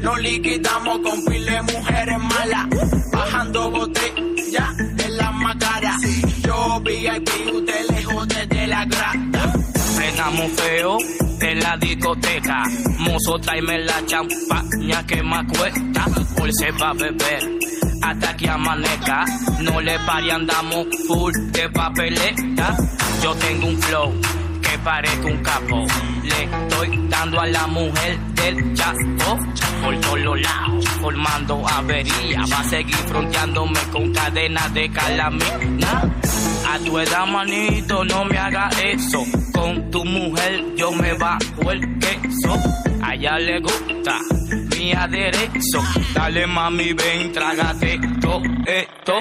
Nos 0.02 0.22
liquidamos 0.22 1.00
con 1.00 1.26
pile 1.26 1.52
de 1.52 1.62
mujeres 1.62 2.20
malas. 2.20 2.68
Bajando 3.12 3.72
botella 3.72 4.74
de 4.78 5.10
la 5.10 5.32
macara. 5.32 5.98
Yo 6.44 6.82
VIP, 6.82 7.30
usted 7.54 7.90
lejos 7.90 8.28
desde 8.28 8.68
la 8.68 8.86
grada. 8.86 9.71
Frenamos 10.22 10.52
feo 10.52 10.98
en 11.42 11.60
la 11.62 11.78
discoteca. 11.78 12.64
Mozo, 13.00 13.40
tráeme 13.40 13.80
la 13.80 14.06
champaña 14.06 15.04
que 15.08 15.24
más 15.24 15.48
cuesta. 15.48 16.06
Hoy 16.40 16.54
se 16.54 16.72
va 16.74 16.92
a 16.92 16.94
beber 16.94 17.60
hasta 18.04 18.38
que 18.38 18.48
amanezca. 18.48 19.26
No 19.62 19.82
le 19.82 19.98
pare, 20.06 20.32
andamos 20.32 20.86
full 21.08 21.34
de 21.52 21.68
papeleta. 21.70 22.78
Yo 23.24 23.34
tengo 23.34 23.68
un 23.68 23.82
flow 23.82 24.14
que 24.62 24.78
parezco 24.78 25.28
un 25.28 25.38
capo. 25.42 25.88
Le 26.22 26.44
estoy 26.44 27.08
dando 27.10 27.40
a 27.40 27.48
la 27.48 27.66
mujer 27.66 28.20
del 28.36 28.74
chapo 28.76 29.40
por 29.82 30.00
todos 30.02 30.40
lados, 30.40 30.88
formando 31.02 31.68
avería. 31.68 32.44
Va 32.54 32.60
a 32.60 32.64
seguir 32.66 32.96
fronteándome 32.96 33.80
con 33.92 34.14
cadenas 34.14 34.72
de 34.72 34.88
calamina. 34.92 36.12
A 36.72 36.80
tu 36.80 36.98
edad, 36.98 37.26
manito, 37.28 38.06
no 38.06 38.24
me 38.24 38.38
haga 38.38 38.70
eso. 38.82 39.26
Con 39.54 39.92
tu 39.92 40.06
mujer 40.06 40.64
yo 40.78 40.90
me 40.94 41.14
bajo 41.16 41.70
el 41.70 42.00
queso. 42.00 42.58
A 43.04 43.14
ella 43.14 43.38
le 43.40 43.60
gusta 43.60 44.18
mi 44.78 44.94
aderezo. 44.94 45.84
Dale 46.14 46.48
mami, 46.48 46.94
ven, 46.94 47.34
trágate 47.34 48.00
todo 48.22 48.42
esto. 48.66 49.14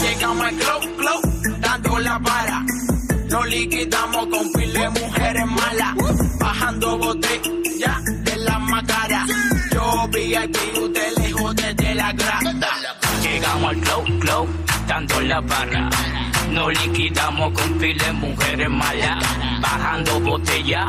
Llegamos 0.00 0.46
al 0.46 0.54
club, 0.54 0.96
club, 0.96 1.58
dando 1.58 1.98
la 1.98 2.18
vara. 2.18 2.64
Nos 3.30 3.46
liquidamos 3.48 4.26
con 4.28 4.52
pile 4.52 4.88
mujeres 4.90 5.46
malas. 5.46 5.94
Bajando 6.38 6.98
botella 6.98 8.00
de 8.06 8.36
la 8.36 8.58
macara. 8.60 9.26
Yo 9.72 10.08
VIP, 10.08 10.56
usted 10.80 11.18
lejos 11.18 11.56
desde 11.56 11.94
la 11.96 12.12
grada. 12.12 12.70
Llegamos 13.22 13.70
al 13.70 13.80
club, 13.80 14.20
club, 14.20 14.48
dando 14.86 15.20
la 15.22 15.40
barra. 15.40 15.90
Nos 16.52 16.68
liquidamos 16.82 17.52
con 17.52 17.78
pile 17.78 18.04
de 18.04 18.12
mujeres 18.12 18.68
malas, 18.68 19.24
bajando 19.60 20.20
botella 20.20 20.86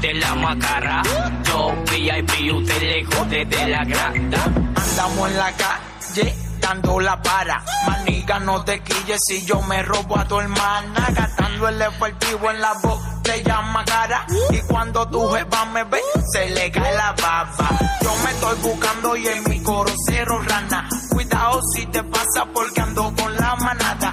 de 0.00 0.14
la 0.14 0.34
macara. 0.36 1.02
Yo 1.44 1.74
VIP, 1.90 2.54
usted 2.54 2.82
lejos 2.82 3.28
desde 3.28 3.68
la 3.68 3.84
granda. 3.84 4.44
Andamos 4.76 5.30
en 5.30 5.36
la 5.38 5.52
calle 5.52 6.34
dando 6.60 7.00
la 7.00 7.20
para. 7.20 7.64
Maniga, 7.86 8.38
no 8.38 8.64
te 8.64 8.80
quilles 8.80 9.20
si 9.26 9.44
yo 9.44 9.60
me 9.62 9.82
robo 9.82 10.16
a 10.16 10.24
tu 10.24 10.38
hermana. 10.38 11.08
Gastando 11.12 11.68
el 11.68 11.82
efectivo 11.82 12.50
en 12.50 12.60
la 12.60 12.72
botella 12.74 13.60
más 13.60 13.84
cara. 13.84 14.26
Y 14.50 14.60
cuando 14.68 15.08
tu 15.08 15.28
jefa 15.30 15.64
me 15.66 15.82
ve, 15.84 16.00
se 16.32 16.48
le 16.50 16.70
cae 16.70 16.94
la 16.94 17.12
baba. 17.20 17.68
Yo 18.02 18.14
me 18.24 18.30
estoy 18.30 18.56
buscando 18.62 19.16
y 19.16 19.26
en 19.26 19.44
mi 19.50 19.60
coro 19.62 19.92
cero 20.06 20.40
rana. 20.46 20.88
Cuidado 21.10 21.60
si 21.74 21.86
te 21.86 22.02
pasa 22.04 22.46
porque 22.54 22.80
ando 22.80 23.12
con 23.16 23.34
la 23.34 23.56
manada. 23.56 24.11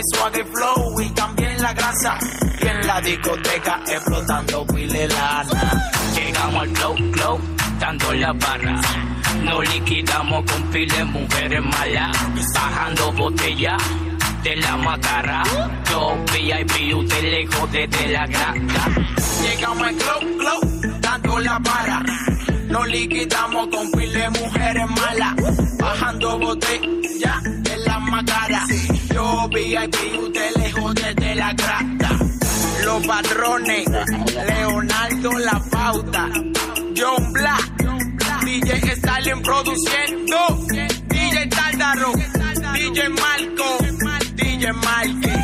El 0.00 0.06
swagger 0.16 0.46
flow 0.46 0.98
y 1.02 1.10
también 1.10 1.60
la 1.60 1.74
grasa. 1.74 2.18
Y 2.62 2.66
en 2.66 2.86
la 2.86 3.02
discoteca 3.02 3.80
explotando 3.86 4.66
pile 4.66 5.06
lana. 5.08 5.92
Llegamos 6.14 6.62
al 6.62 6.76
flow, 6.76 6.96
flow, 7.12 7.40
dando 7.78 8.12
la 8.14 8.32
barra. 8.32 8.80
Nos 9.42 9.74
liquidamos 9.74 10.50
con 10.50 10.62
pile 10.70 10.96
de 10.96 11.04
mujeres 11.04 11.62
malas, 11.62 12.16
bajando 12.54 13.12
botella 13.12 13.76
de 14.42 14.56
la 14.56 14.76
macara. 14.78 15.42
Yo 15.90 16.16
VIP, 16.32 16.96
usted 16.96 17.22
lejos 17.22 17.70
desde 17.70 18.08
la 18.08 18.26
granda. 18.26 18.86
Llegamos 19.42 19.82
al 19.86 19.96
club, 19.96 20.38
club, 20.38 21.00
dando 21.00 21.38
la 21.40 21.60
para. 21.60 22.02
Nos 22.70 22.88
liquidamos 22.88 23.66
con 23.66 23.90
pile 23.90 24.18
de 24.18 24.30
mujeres 24.30 24.90
malas, 24.98 25.34
bajando 25.78 26.38
botella 26.38 27.38
de 27.44 27.76
la 27.76 27.98
macara. 27.98 28.59
Yo 29.70 29.80
VIP, 29.80 30.18
usted 30.20 30.56
lejos 30.56 30.94
desde 30.96 31.34
la 31.36 31.52
grada. 31.52 32.18
Los 32.84 33.06
patrones, 33.06 33.84
Leonardo 34.48 35.30
La 35.38 35.62
Pauta, 35.70 36.28
John 36.96 37.32
Black, 37.32 37.72
DJ 38.42 38.92
Stalin 38.94 39.40
produciendo, 39.42 40.66
DJ 41.08 41.48
Tardaro, 41.50 42.12
DJ 42.74 43.08
Marco, 43.10 43.78
DJ 44.34 44.72
Marque. 44.72 45.40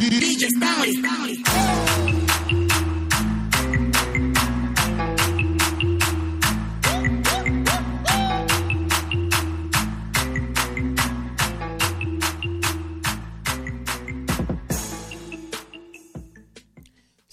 DJ 0.00 0.48
Stanley. 0.48 1.38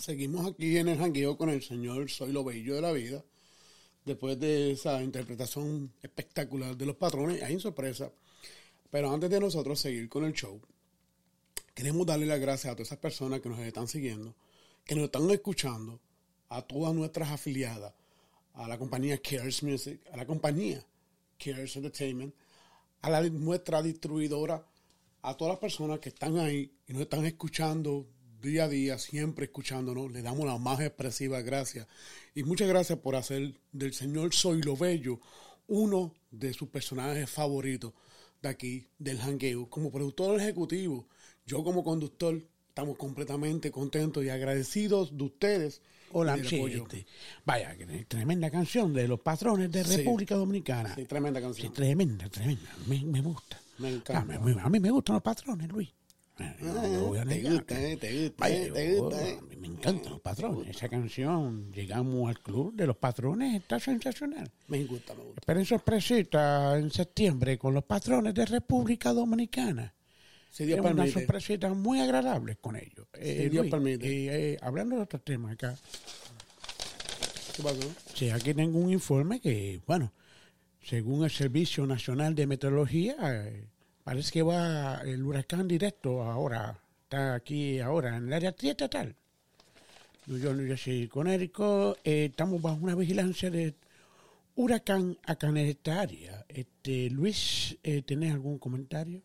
Seguimos 0.06 0.46
aquí 0.46 0.78
en 0.78 0.88
el 0.88 1.00
jangueo 1.00 1.36
con 1.36 1.50
el 1.50 1.64
señor 1.64 2.12
Soy 2.12 2.32
lo 2.32 2.44
Bello 2.44 2.76
de 2.76 2.82
la 2.82 2.92
Vida. 2.92 3.26
Después 4.06 4.40
de 4.40 4.74
esa 4.74 5.02
interpretación 5.02 5.92
espectacular 6.00 6.78
de 6.78 6.86
los 6.86 6.96
patrones, 6.96 7.42
hay 7.42 7.60
sorpresa. 7.60 8.12
Pero 8.92 9.12
antes 9.12 9.32
de 9.32 9.40
nosotros 9.40 9.80
seguir 9.80 10.08
con 10.08 10.24
el 10.26 10.34
show, 10.34 10.62
queremos 11.74 12.06
darle 12.06 12.28
las 12.28 12.40
gracias 12.40 12.72
a 12.72 12.76
todas 12.76 12.90
esas 12.90 13.00
personas 13.00 13.42
que 13.42 13.50
nos 13.50 13.58
están 13.58 13.88
siguiendo, 13.88 14.36
que 14.86 14.94
nos 14.94 15.06
están 15.06 15.28
escuchando, 15.32 16.00
a 16.50 16.62
todas 16.62 16.94
nuestras 16.94 17.30
afiliadas, 17.30 17.96
a 18.54 18.68
la 18.68 18.78
compañía 18.78 19.18
Cares 19.18 19.64
Music, 19.64 20.02
a 20.12 20.18
la 20.18 20.28
compañía 20.28 20.86
Cares 21.44 21.78
Entertainment, 21.78 22.36
a 23.02 23.10
la, 23.10 23.28
nuestra 23.28 23.82
distribuidora, 23.82 24.64
a 25.24 25.36
todas 25.36 25.54
las 25.54 25.60
personas 25.60 25.98
que 25.98 26.10
están 26.10 26.38
ahí 26.38 26.72
y 26.88 26.94
nos 26.94 27.02
están 27.02 27.26
escuchando 27.26 28.06
día 28.42 28.66
a 28.66 28.68
día, 28.70 28.98
siempre 28.98 29.46
escuchándonos. 29.46 30.12
Le 30.12 30.22
damos 30.22 30.46
las 30.46 30.60
más 30.60 30.80
expresivas 30.80 31.44
gracias. 31.44 31.88
Y 32.34 32.44
muchas 32.44 32.68
gracias 32.68 33.00
por 33.00 33.16
hacer 33.16 33.54
del 33.72 33.94
señor 33.94 34.34
Soy 34.34 34.62
lo 34.62 34.76
Bello 34.78 35.20
uno 35.68 36.14
de 36.32 36.54
sus 36.54 36.70
personajes 36.70 37.30
favoritos 37.30 37.94
de 38.42 38.50
aquí, 38.50 38.88
del 39.00 39.18
jangueo. 39.20 39.68
Como 39.70 39.92
productor 39.92 40.40
ejecutivo, 40.40 41.08
yo 41.46 41.64
como 41.64 41.84
conductor, 41.84 42.40
estamos 42.70 42.98
completamente 42.98 43.72
contentos 43.72 44.24
y 44.24 44.30
agradecidos 44.30 45.18
de 45.18 45.24
ustedes. 45.24 45.82
Hola, 46.12 46.36
este, 46.36 47.06
vaya, 47.46 47.76
tremenda 48.08 48.50
canción 48.52 48.94
de 48.94 49.08
los 49.08 49.20
patrones 49.22 49.72
de 49.72 49.84
Sí. 49.84 49.98
República 49.98 50.36
Dominicana. 50.36 50.94
Sí, 50.96 51.06
tremenda 51.06 51.42
canción. 51.42 51.68
Sí, 51.68 51.74
tremenda, 51.74 52.30
tremenda. 52.30 52.70
Me, 52.88 53.04
me 53.04 53.22
gusta. 53.22 53.60
Me 53.80 53.88
Ah, 53.88 53.92
encanta. 53.92 54.40
me- 54.40 54.62
a 54.62 54.70
mí 54.70 54.80
me 54.80 54.92
gustan 54.92 55.16
los 55.16 55.24
patrones, 55.24 55.68
Luis. 55.70 55.90
Eh, 56.38 56.56
Ah, 56.64 57.24
te 57.28 57.42
gusta, 57.50 57.82
eh, 57.82 57.98
te 57.98 58.22
gusta, 58.24 58.36
Vaya, 58.44 58.64
eh, 58.66 58.72
te 58.72 58.96
yo- 58.96 59.04
gusta, 59.04 59.28
eh. 59.28 59.40
me 59.58 59.68
encantan 59.68 60.12
los 60.12 60.22
patrones. 60.22 60.68
Esa 60.76 60.90
canción, 60.90 61.72
llegamos 61.72 62.30
al 62.30 62.40
club 62.42 62.74
de 62.76 62.88
los 62.88 62.98
patrones, 62.98 63.56
está 63.56 63.80
sensacional. 63.80 64.52
Me 64.68 64.84
gusta, 64.84 65.14
me 65.14 65.24
gusta. 65.24 65.40
Esperen 65.40 65.66
sorpresita 65.66 66.78
en 66.78 66.92
septiembre 66.92 67.58
con 67.58 67.74
los 67.74 67.84
patrones 67.86 68.34
de 68.34 68.46
República 68.46 69.14
Dominicana. 69.14 69.94
Si 70.50 70.66
Dios 70.66 70.80
permite. 70.82 71.12
sorpresitas 71.12 71.76
muy 71.76 72.00
agradables 72.00 72.58
con 72.62 72.76
ellos. 72.76 73.08
Eh, 73.14 73.48
Dios 73.52 73.64
Luis, 73.64 73.72
permite. 73.72 74.52
eh, 74.54 74.58
hablando 74.62 74.96
de 74.98 75.02
otros 75.04 75.24
temas 75.24 75.54
acá, 75.54 75.76
¿Qué 77.56 77.64
pasó? 77.64 77.80
Sí, 78.14 78.30
aquí 78.30 78.54
tengo 78.54 78.78
un 78.80 78.92
informe 78.92 79.40
que, 79.40 79.80
bueno, 79.88 80.12
según 80.84 81.24
el 81.24 81.30
Servicio 81.32 81.86
Nacional 81.88 82.36
de 82.36 82.48
Meteorología, 82.48 83.16
parece 84.06 84.32
que 84.32 84.44
va 84.44 85.02
el 85.04 85.24
huracán 85.24 85.68
directo 85.68 86.22
ahora, 86.22 86.80
está 87.04 87.34
aquí 87.34 87.80
ahora 87.80 88.16
en 88.16 88.28
el 88.28 88.34
área 88.34 88.52
triestatal. 88.52 89.16
New 90.28 90.38
York, 90.38 90.56
New 90.56 90.68
Jersey, 90.68 91.08
Connecticut, 91.08 91.98
eh, 92.04 92.26
estamos 92.26 92.62
bajo 92.62 92.78
una 92.78 92.94
vigilancia 92.94 93.50
de 93.50 93.74
huracán 94.56 95.18
acá 95.26 95.48
en 95.48 95.58
esta 95.58 96.02
área. 96.02 96.46
Este, 96.48 97.10
Luis, 97.10 97.78
eh, 97.84 98.04
¿tenés 98.04 98.32
algún 98.32 98.60
comentario? 98.60 99.24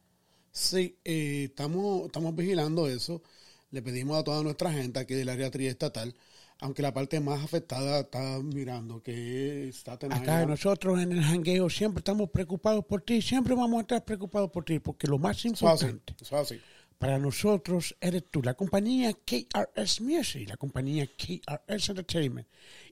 Sí, 0.51 0.97
eh, 1.05 1.45
estamos, 1.51 2.07
estamos 2.07 2.35
vigilando 2.35 2.89
eso. 2.89 3.23
Le 3.71 3.83
pedimos 3.83 4.19
a 4.19 4.25
toda 4.25 4.43
nuestra 4.43 4.73
gente 4.73 4.99
aquí 4.99 5.13
del 5.15 5.29
área 5.29 5.51
triestatal, 5.51 6.15
aunque 6.61 6.83
la 6.83 6.93
parte 6.93 7.21
más 7.21 7.43
afectada 7.43 8.01
está 8.01 8.39
mirando, 8.41 9.03
que 9.03 9.69
está 9.69 9.93
Acá 9.93 10.45
nosotros 10.45 11.01
en 11.01 11.13
el 11.13 11.23
jangueo 11.23 11.71
siempre 11.71 12.01
estamos 12.01 12.31
preocupados 12.31 12.85
por 12.85 13.03
ti, 13.03 13.23
siempre 13.23 13.55
vamos 13.55 13.79
a 13.79 13.81
estar 13.83 14.05
preocupados 14.05 14.51
por 14.51 14.65
ti, 14.65 14.79
porque 14.79 15.07
lo 15.07 15.19
más 15.19 15.45
Eso 15.45 15.69
así, 15.69 15.87
importante 15.87 16.15
eso 16.21 16.37
así. 16.37 16.61
para 16.99 17.19
nosotros 17.19 17.97
eres 18.01 18.25
tú, 18.31 18.43
la 18.43 18.55
compañía 18.55 19.13
KRS 19.13 20.03
Music, 20.03 20.49
la 20.49 20.57
compañía 20.57 21.07
KRS 21.07 21.89
Entertainment 21.89 22.47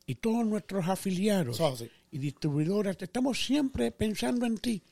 y 0.07 0.15
todos 0.15 0.47
nuestros 0.47 0.89
afiliados 0.89 1.61
y 2.11 2.19
distribuidoras, 2.19 2.97
estamos 2.99 3.45
siempre 3.45 3.91
pensando 3.93 4.47
en 4.47 4.57
ti. 4.57 4.83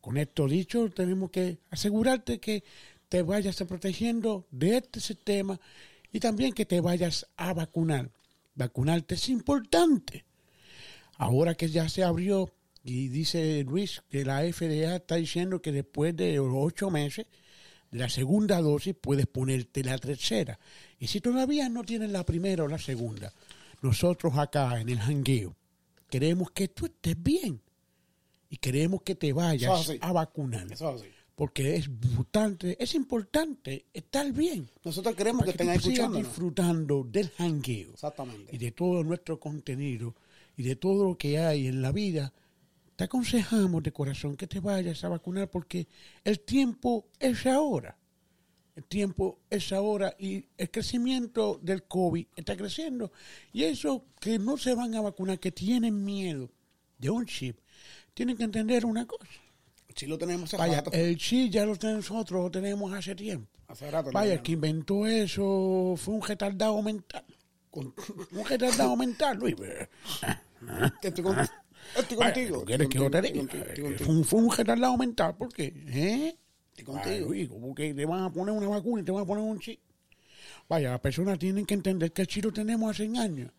Con 0.00 0.16
esto 0.16 0.46
dicho, 0.46 0.88
tenemos 0.88 1.30
que 1.30 1.58
asegurarte 1.70 2.38
que 2.38 2.64
te 3.10 3.22
vayas 3.22 3.56
protegiendo 3.64 4.46
de 4.50 4.78
este 4.78 5.00
sistema 5.00 5.60
y 6.12 6.20
también 6.20 6.52
que 6.52 6.66
te 6.66 6.80
vayas 6.80 7.26
a 7.36 7.52
vacunar. 7.52 8.10
Vacunarte 8.54 9.14
es 9.14 9.28
importante. 9.28 10.24
Ahora 11.16 11.54
que 11.54 11.68
ya 11.68 11.88
se 11.88 12.04
abrió 12.04 12.50
y 12.84 13.08
dice 13.08 13.64
Luis 13.64 14.02
que 14.08 14.24
la 14.24 14.40
FDA 14.40 14.96
está 14.96 15.16
diciendo 15.16 15.60
que 15.60 15.72
después 15.72 16.16
de 16.16 16.38
ocho 16.40 16.90
meses 16.90 17.26
de 17.90 17.98
la 17.98 18.08
segunda 18.08 18.60
dosis 18.60 18.94
puedes 19.00 19.26
ponerte 19.26 19.84
la 19.84 19.98
tercera. 19.98 20.58
Y 20.98 21.08
si 21.08 21.20
todavía 21.20 21.68
no 21.68 21.84
tienes 21.84 22.10
la 22.10 22.24
primera 22.24 22.64
o 22.64 22.68
la 22.68 22.78
segunda, 22.78 23.32
nosotros 23.82 24.36
acá 24.36 24.80
en 24.80 24.88
el 24.88 24.98
jangueo 24.98 25.54
queremos 26.08 26.50
que 26.50 26.68
tú 26.68 26.86
estés 26.86 27.20
bien 27.22 27.60
y 28.50 28.56
queremos 28.56 29.02
que 29.02 29.14
te 29.14 29.32
vayas 29.32 29.92
a 30.00 30.12
vacunar. 30.12 30.70
Eso 30.72 30.88
así. 30.88 31.06
Porque 31.38 31.76
es 31.76 31.86
importante, 31.86 32.76
es 32.82 32.96
importante 32.96 33.86
estar 33.94 34.32
bien. 34.32 34.68
Nosotros 34.82 35.14
queremos 35.14 35.44
que 35.44 35.52
estén 35.52 35.68
sigas 35.68 35.84
escuchándonos. 35.84 36.26
disfrutando 36.26 37.04
del 37.04 37.30
jangueo 37.30 37.92
Exactamente. 37.92 38.56
y 38.56 38.58
de 38.58 38.72
todo 38.72 39.04
nuestro 39.04 39.38
contenido 39.38 40.16
y 40.56 40.64
de 40.64 40.74
todo 40.74 41.04
lo 41.04 41.16
que 41.16 41.38
hay 41.38 41.68
en 41.68 41.80
la 41.80 41.92
vida, 41.92 42.32
te 42.96 43.04
aconsejamos 43.04 43.84
de 43.84 43.92
corazón 43.92 44.36
que 44.36 44.48
te 44.48 44.58
vayas 44.58 45.04
a 45.04 45.10
vacunar 45.10 45.48
porque 45.48 45.86
el 46.24 46.40
tiempo 46.40 47.06
es 47.20 47.46
ahora. 47.46 47.96
El 48.74 48.82
tiempo 48.82 49.38
es 49.48 49.72
ahora 49.72 50.16
y 50.18 50.44
el 50.56 50.72
crecimiento 50.72 51.60
del 51.62 51.84
COVID 51.84 52.26
está 52.34 52.56
creciendo. 52.56 53.12
Y 53.52 53.62
eso 53.62 54.06
que 54.20 54.40
no 54.40 54.56
se 54.56 54.74
van 54.74 54.92
a 54.96 55.02
vacunar, 55.02 55.38
que 55.38 55.52
tienen 55.52 56.04
miedo 56.04 56.50
de 56.98 57.10
un 57.10 57.26
chip, 57.26 57.60
tienen 58.12 58.36
que 58.36 58.42
entender 58.42 58.84
una 58.84 59.06
cosa. 59.06 59.47
Sí 59.94 60.06
lo 60.06 60.16
tenemos 60.18 60.44
hace 60.44 60.56
Vaya, 60.56 60.76
rato. 60.76 60.90
el 60.92 61.16
chip 61.16 61.50
ya 61.50 61.64
lo 61.66 61.74
tenemos 61.76 62.08
nosotros, 62.10 62.42
lo 62.44 62.50
tenemos 62.50 62.92
hace 62.92 63.14
tiempo. 63.14 63.48
Hace 63.66 63.90
rato 63.90 64.10
Vaya, 64.12 64.34
el 64.34 64.42
que 64.42 64.52
inventó 64.52 65.06
eso 65.06 65.94
fue 65.96 66.14
un 66.14 66.22
retardado 66.22 66.80
mental. 66.82 67.24
Con- 67.70 67.94
Un 68.32 68.44
retardado 68.46 68.96
mental, 68.96 69.38
Luis. 69.38 69.56
estoy, 71.02 71.24
cont- 71.24 71.50
Estoy 71.96 72.16
Vaya, 72.18 72.32
contigo. 72.34 72.58
¿tú 72.60 72.64
quieres 72.66 72.88
que 72.88 72.98
yo 72.98 73.10
te 73.10 73.22
diga? 73.22 73.38
Contigo, 73.40 73.88
Fue 73.98 74.14
un, 74.14 74.24
fue 74.24 74.40
un 74.40 74.50
retardado 74.56 74.96
mental, 74.96 75.36
¿por 75.36 75.52
qué? 75.52 75.72
¿Eh? 75.88 76.36
Estoy 76.70 76.84
contigo. 76.84 77.32
Ay, 77.32 77.46
porque 77.48 77.94
te 77.94 78.04
van 78.06 78.22
a 78.24 78.32
poner 78.32 78.54
una 78.54 78.68
vacuna 78.68 79.02
y 79.02 79.04
te 79.04 79.10
van 79.12 79.22
a 79.22 79.26
poner 79.26 79.42
un 79.42 79.58
chip. 79.58 79.80
Vaya, 80.68 80.90
las 80.90 81.00
personas 81.00 81.38
tienen 81.38 81.64
que 81.66 81.74
entender 81.74 82.12
que 82.12 82.22
el 82.22 82.28
chip 82.28 82.44
lo 82.44 82.52
tenemos 82.52 82.90
hace 82.90 83.04
años. 83.18 83.50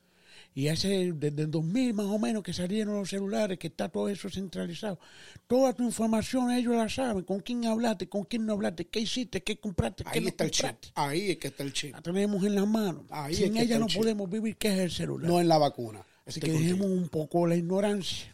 Y 0.56 0.68
hace 0.68 1.14
desde 1.14 1.44
el 1.44 1.52
2000 1.52 1.94
más 1.94 2.08
o 2.08 2.20
menos 2.20 2.44
que 2.44 2.54
salieron 2.54 2.96
los 2.96 3.10
celulares, 3.10 3.58
que 3.58 3.68
está 3.68 3.90
todo 3.90 4.10
eso 4.10 4.30
centralizado. 4.30 5.00
Toda 5.48 5.74
tu 5.74 5.84
información 5.84 6.52
ellos 6.52 6.76
la 6.76 6.90
saben, 6.90 7.24
con 7.24 7.40
quién 7.40 7.66
hablaste, 7.66 8.10
con 8.10 8.24
quién 8.24 8.46
no 8.46 8.54
hablaste, 8.54 8.88
qué 8.88 9.00
hiciste, 9.00 9.42
qué 9.42 9.58
compraste, 9.60 10.04
qué 10.04 10.10
Ahí 10.12 10.22
no 10.22 10.28
está 10.30 10.44
el 10.44 10.52
chip. 10.52 10.76
Ahí 10.96 11.32
es 11.32 11.38
que 11.38 11.48
está 11.48 11.64
el 11.64 11.74
chip. 11.74 11.94
La 11.94 12.02
tenemos 12.02 12.44
en 12.44 12.56
las 12.56 12.68
manos. 12.68 13.04
Ahí 13.10 13.34
es 13.34 13.40
Sin 13.40 13.58
ella 13.58 13.80
no 13.80 13.88
chip. 13.88 14.02
podemos 14.02 14.30
vivir, 14.30 14.58
¿qué 14.58 14.70
es 14.70 14.80
el 14.80 14.92
celular? 14.92 15.30
No 15.30 15.40
en 15.40 15.48
la 15.48 15.58
vacuna. 15.58 16.04
Así 16.26 16.40
que 16.40 16.52
dejemos 16.52 16.88
un 16.88 17.10
poco 17.10 17.48
la 17.48 17.56
ignorancia, 17.56 18.32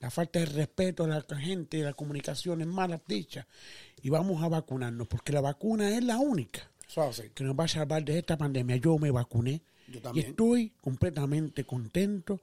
la 0.00 0.10
falta 0.10 0.40
de 0.40 0.46
respeto 0.46 1.04
a 1.04 1.08
la 1.08 1.22
gente, 1.38 1.78
las 1.78 1.94
comunicaciones 1.94 2.66
malas 2.66 3.02
dichas 3.06 3.46
y 4.02 4.10
vamos 4.10 4.42
a 4.42 4.48
vacunarnos 4.48 5.06
porque 5.06 5.32
la 5.32 5.40
vacuna 5.40 5.96
es 5.96 6.02
la 6.02 6.18
única 6.18 6.68
es 6.96 7.30
que 7.34 7.44
nos 7.44 7.58
va 7.58 7.64
a 7.64 7.68
salvar 7.68 8.04
de 8.04 8.18
esta 8.18 8.36
pandemia. 8.36 8.76
Yo 8.76 8.98
me 8.98 9.10
vacuné 9.10 9.62
Yo 9.88 10.00
y 10.14 10.20
estoy 10.20 10.72
completamente 10.80 11.64
contento, 11.64 12.40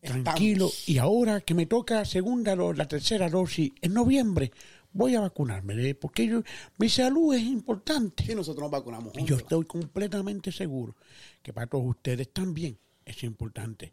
Estamos. 0.00 0.24
tranquilo 0.24 0.70
y 0.86 0.98
ahora 0.98 1.40
que 1.40 1.54
me 1.54 1.66
toca 1.66 2.04
segunda 2.04 2.54
la 2.54 2.86
tercera 2.86 3.28
dosis 3.28 3.72
en 3.82 3.92
noviembre 3.92 4.52
voy 4.92 5.14
a 5.14 5.20
vacunarme 5.20 5.74
¿eh? 5.88 5.94
porque 5.94 6.26
yo, 6.26 6.42
mi 6.78 6.88
salud 6.88 7.34
es 7.34 7.42
importante. 7.42 8.24
Sí, 8.24 8.34
nosotros 8.34 8.62
nos 8.62 8.70
vacunamos 8.70 9.12
Y 9.16 9.24
yo 9.24 9.36
estoy 9.36 9.64
completamente 9.64 10.52
seguro 10.52 10.96
que 11.42 11.52
para 11.52 11.66
todos 11.66 11.84
ustedes 11.86 12.32
también 12.32 12.78
es 13.04 13.22
importante. 13.22 13.92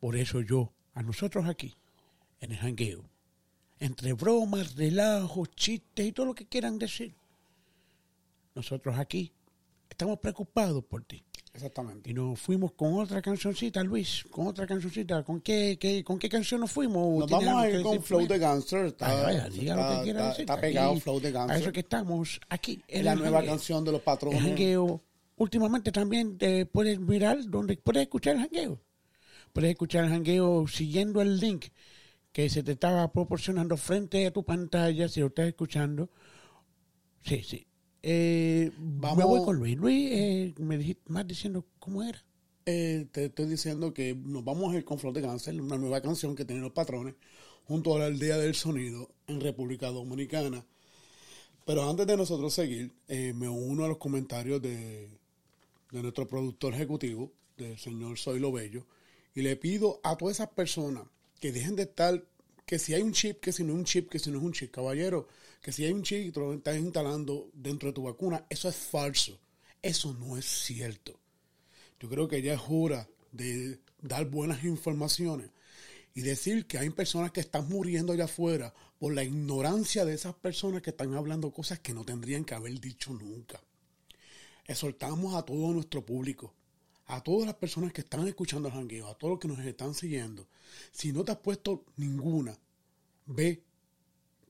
Por 0.00 0.16
eso 0.16 0.40
yo, 0.40 0.72
a 0.94 1.02
nosotros 1.02 1.46
aquí, 1.46 1.74
en 2.40 2.52
el 2.52 2.58
jangueo, 2.58 3.04
entre 3.80 4.12
bromas, 4.12 4.76
relajos, 4.76 5.50
chistes 5.52 6.06
y 6.06 6.12
todo 6.12 6.26
lo 6.26 6.34
que 6.34 6.46
quieran 6.46 6.78
decir, 6.78 7.14
nosotros 8.54 8.98
aquí 8.98 9.32
estamos 9.88 10.18
preocupados 10.18 10.84
por 10.84 11.04
ti. 11.04 11.22
Exactamente. 11.54 12.10
Y 12.10 12.14
nos 12.14 12.40
fuimos 12.40 12.72
con 12.72 12.94
otra 12.94 13.22
cancioncita, 13.22 13.80
Luis, 13.84 14.24
con 14.28 14.48
otra 14.48 14.66
cancioncita. 14.66 15.22
¿Con 15.22 15.40
qué, 15.40 15.78
qué- 15.78 16.02
con 16.02 16.18
qué 16.18 16.28
canción 16.28 16.60
nos 16.60 16.72
fuimos? 16.72 17.20
Nos 17.20 17.28
¿Tiene 17.28 17.46
vamos 17.46 17.62
a 17.62 17.70
ir 17.70 17.82
con 17.82 18.02
Flow 18.02 18.26
de 18.26 18.38
Gangster. 18.40 18.86
Está, 18.86 19.06
Vaya, 19.06 19.22
vaya, 19.22 19.48
diga 19.50 19.76
lo 19.76 19.80
está- 19.82 19.96
que 19.98 20.02
quiera 20.02 20.18
está- 20.18 20.28
decir. 20.30 20.40
está 20.42 20.60
pegado 20.60 20.90
Aquí, 20.90 21.00
Flow 21.00 21.20
de 21.20 21.28
A 21.28 21.30
Gangster. 21.30 21.62
eso 21.62 21.72
que 21.72 21.80
estamos 21.80 22.40
aquí. 22.48 22.82
Es 22.88 23.04
la 23.04 23.12
el 23.12 23.18
nueva 23.20 23.36
jangueo. 23.38 23.52
canción 23.54 23.84
de 23.84 23.92
los 23.92 24.00
El 24.00 24.04
patrones. 24.04 24.42
jangueo, 24.42 25.00
últimamente 25.36 25.92
también 25.92 26.38
te 26.38 26.66
puedes 26.66 26.98
mirar 26.98 27.38
donde 27.48 27.76
puedes 27.76 28.02
escuchar 28.02 28.34
el 28.34 28.42
jangueo. 28.42 28.80
Puedes 29.52 29.70
escuchar 29.70 30.04
el 30.06 30.10
jangueo 30.10 30.66
siguiendo 30.66 31.22
el 31.22 31.38
link 31.38 31.66
que 32.32 32.50
se 32.50 32.64
te 32.64 32.72
estaba 32.72 33.12
proporcionando 33.12 33.76
frente 33.76 34.26
a 34.26 34.32
tu 34.32 34.42
pantalla 34.42 35.08
si 35.08 35.20
lo 35.20 35.28
estás 35.28 35.46
escuchando. 35.46 36.10
Sí, 37.22 37.44
sí. 37.44 37.64
Eh, 38.06 38.70
Vamos- 38.76 39.16
Me 39.16 39.24
voy 39.24 39.42
con 39.44 39.56
Luis. 39.56 39.76
Luis, 39.78 40.10
eh, 40.12 40.54
me 40.58 40.76
dijiste 40.76 41.02
más 41.10 41.26
diciendo 41.26 41.64
cómo 41.78 42.02
era. 42.02 42.22
Eh, 42.66 43.06
te 43.12 43.26
estoy 43.26 43.46
diciendo 43.46 43.94
que 43.94 44.14
nos 44.14 44.44
vamos 44.44 44.74
a 44.74 44.76
ir 44.76 44.84
con 44.84 44.98
Flow 44.98 45.12
de 45.14 45.22
Gangster, 45.22 45.58
una 45.58 45.78
nueva 45.78 46.02
canción 46.02 46.36
que 46.36 46.44
tienen 46.44 46.62
los 46.64 46.72
patrones, 46.72 47.14
junto 47.66 47.94
a 47.96 47.98
la 48.00 48.06
aldea 48.06 48.36
del 48.36 48.54
sonido 48.54 49.10
en 49.26 49.40
República 49.40 49.88
Dominicana. 49.88 50.66
Pero 51.64 51.88
antes 51.88 52.06
de 52.06 52.16
nosotros 52.18 52.52
seguir, 52.52 52.92
eh, 53.08 53.32
me 53.34 53.48
uno 53.48 53.84
a 53.84 53.88
los 53.88 53.96
comentarios 53.96 54.60
de, 54.60 55.08
de 55.90 56.02
nuestro 56.02 56.28
productor 56.28 56.74
ejecutivo, 56.74 57.32
del 57.56 57.78
señor 57.78 58.18
Soy 58.18 58.38
Lo 58.38 58.52
Bello, 58.52 58.84
y 59.34 59.40
le 59.40 59.56
pido 59.56 59.98
a 60.02 60.16
todas 60.16 60.36
esas 60.36 60.50
personas 60.50 61.04
que 61.40 61.52
dejen 61.52 61.74
de 61.74 61.84
estar, 61.84 62.22
que 62.66 62.78
si 62.78 62.92
hay 62.92 63.00
un 63.00 63.12
chip, 63.12 63.40
que 63.40 63.52
si 63.52 63.64
no 63.64 63.72
es 63.72 63.78
un 63.78 63.84
chip, 63.84 64.10
que 64.10 64.18
si 64.18 64.30
no 64.30 64.36
es 64.38 64.44
un 64.44 64.52
chip, 64.52 64.70
caballero, 64.70 65.26
que 65.64 65.72
si 65.72 65.82
hay 65.86 65.92
un 65.92 66.02
chip 66.02 66.26
y 66.26 66.30
te 66.30 66.40
lo 66.40 66.52
estás 66.52 66.76
instalando 66.76 67.48
dentro 67.54 67.88
de 67.88 67.94
tu 67.94 68.02
vacuna, 68.02 68.44
eso 68.50 68.68
es 68.68 68.76
falso, 68.76 69.40
eso 69.80 70.12
no 70.12 70.36
es 70.36 70.44
cierto. 70.44 71.18
Yo 71.98 72.10
creo 72.10 72.28
que 72.28 72.42
ya 72.42 72.52
es 72.52 72.60
hora 72.68 73.08
de 73.32 73.80
dar 74.02 74.26
buenas 74.26 74.62
informaciones 74.62 75.48
y 76.12 76.20
decir 76.20 76.66
que 76.66 76.76
hay 76.76 76.90
personas 76.90 77.32
que 77.32 77.40
están 77.40 77.66
muriendo 77.66 78.12
allá 78.12 78.24
afuera 78.24 78.74
por 78.98 79.14
la 79.14 79.24
ignorancia 79.24 80.04
de 80.04 80.12
esas 80.12 80.34
personas 80.34 80.82
que 80.82 80.90
están 80.90 81.14
hablando 81.14 81.50
cosas 81.50 81.78
que 81.78 81.94
no 81.94 82.04
tendrían 82.04 82.44
que 82.44 82.54
haber 82.54 82.78
dicho 82.78 83.14
nunca. 83.14 83.58
Exhortamos 84.66 85.34
a 85.34 85.46
todo 85.46 85.72
nuestro 85.72 86.04
público, 86.04 86.52
a 87.06 87.22
todas 87.22 87.46
las 87.46 87.56
personas 87.56 87.90
que 87.94 88.02
están 88.02 88.28
escuchando 88.28 88.68
el 88.68 88.74
jangueo, 88.74 89.08
a 89.08 89.16
todos 89.16 89.30
los 89.30 89.40
que 89.40 89.48
nos 89.48 89.60
están 89.60 89.94
siguiendo. 89.94 90.46
Si 90.92 91.10
no 91.10 91.24
te 91.24 91.32
has 91.32 91.38
puesto 91.38 91.86
ninguna, 91.96 92.54
ve, 93.24 93.62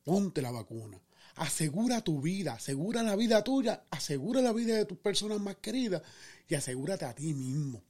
ponte 0.02 0.42
la 0.42 0.50
vacuna. 0.50 1.00
Asegura 1.36 2.00
tu 2.02 2.20
vida, 2.20 2.54
asegura 2.54 3.02
la 3.02 3.16
vida 3.16 3.42
tuya, 3.42 3.84
asegura 3.90 4.40
la 4.40 4.52
vida 4.52 4.76
de 4.76 4.84
tus 4.84 4.98
personas 4.98 5.40
más 5.40 5.56
queridas 5.56 6.02
y 6.48 6.54
asegúrate 6.54 7.04
a 7.04 7.14
ti 7.14 7.34
mismo. 7.34 7.82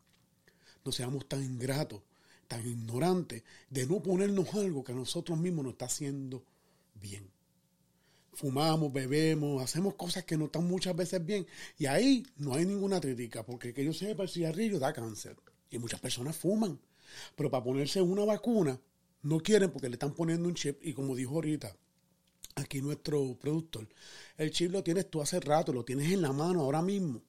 No 0.85 0.93
seamos 0.93 1.29
tan 1.29 1.43
ingratos, 1.43 2.03
tan 2.49 2.67
ignorantes 2.67 3.43
de 3.69 3.87
no 3.87 4.03
ponernos 4.03 4.55
algo 4.55 4.83
que 4.83 4.93
a 4.93 4.95
nosotros 4.95 5.39
mismos 5.39 5.65
nos 5.65 5.73
está 5.75 5.87
haciendo 5.87 6.43
bien. 6.95 7.31
Fumamos, 8.33 8.93
bebemos, 8.93 9.63
hacemos 9.63 9.95
cosas 9.95 10.25
que 10.25 10.37
no 10.37 10.47
están 10.47 10.65
muchas 10.65 10.97
veces 10.97 11.25
bien 11.25 11.47
y 11.79 11.87
ahí 11.87 12.27
no 12.37 12.55
hay 12.55 12.65
ninguna 12.65 13.01
crítica 13.01 13.45
porque 13.45 13.73
que 13.73 13.85
yo 13.85 13.93
sepa 13.93 14.25
el 14.25 14.29
cigarrillo 14.29 14.79
da 14.79 14.93
cáncer 14.93 15.37
y 15.71 15.79
muchas 15.79 16.01
personas 16.01 16.35
fuman, 16.35 16.81
pero 17.37 17.51
para 17.51 17.63
ponerse 17.63 18.01
una 18.01 18.25
vacuna 18.25 18.81
no 19.23 19.41
quieren 19.41 19.71
porque 19.71 19.89
le 19.89 19.95
están 19.95 20.15
poniendo 20.15 20.49
un 20.49 20.55
chip 20.55 20.79
y 20.83 20.95
como 20.95 21.15
dijo 21.15 21.35
ahorita, 21.35 21.77
aquí 22.57 22.81
nuestro 22.81 23.37
productor, 23.37 23.89
el 24.37 24.51
chip 24.51 24.73
lo 24.73 24.83
tienes 24.83 25.11
tú 25.11 25.21
hace 25.21 25.41
rato, 25.41 25.73
lo 25.73 25.85
tienes 25.85 26.11
en 26.13 26.23
la 26.23 26.33
mano 26.33 26.63
ahora 26.63 26.83
mismo. 26.83 27.23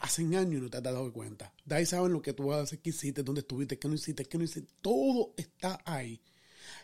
Hace 0.00 0.22
años 0.22 0.44
y 0.52 0.60
no 0.60 0.70
te 0.70 0.76
has 0.76 0.82
dado 0.82 1.12
cuenta. 1.12 1.52
De 1.64 1.74
ahí 1.74 1.84
saben 1.84 2.12
lo 2.12 2.22
que 2.22 2.32
tú 2.32 2.52
haces, 2.52 2.78
qué 2.78 2.90
hiciste, 2.90 3.24
dónde 3.24 3.40
estuviste, 3.40 3.80
qué 3.80 3.88
no 3.88 3.94
hiciste, 3.94 4.24
qué 4.24 4.38
no 4.38 4.44
hiciste. 4.44 4.72
Todo 4.80 5.34
está 5.36 5.80
ahí. 5.84 6.20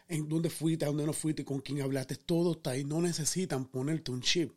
En 0.09 0.29
dónde 0.29 0.51
fuiste, 0.51 0.85
a 0.85 0.88
dónde 0.88 1.07
no 1.07 1.12
fuiste, 1.12 1.44
con 1.44 1.61
quién 1.61 1.81
hablaste. 1.81 2.16
Todo 2.16 2.53
está 2.53 2.70
ahí. 2.70 2.83
No 2.83 3.01
necesitan 3.01 3.66
ponerte 3.66 4.11
un 4.11 4.20
chip 4.20 4.53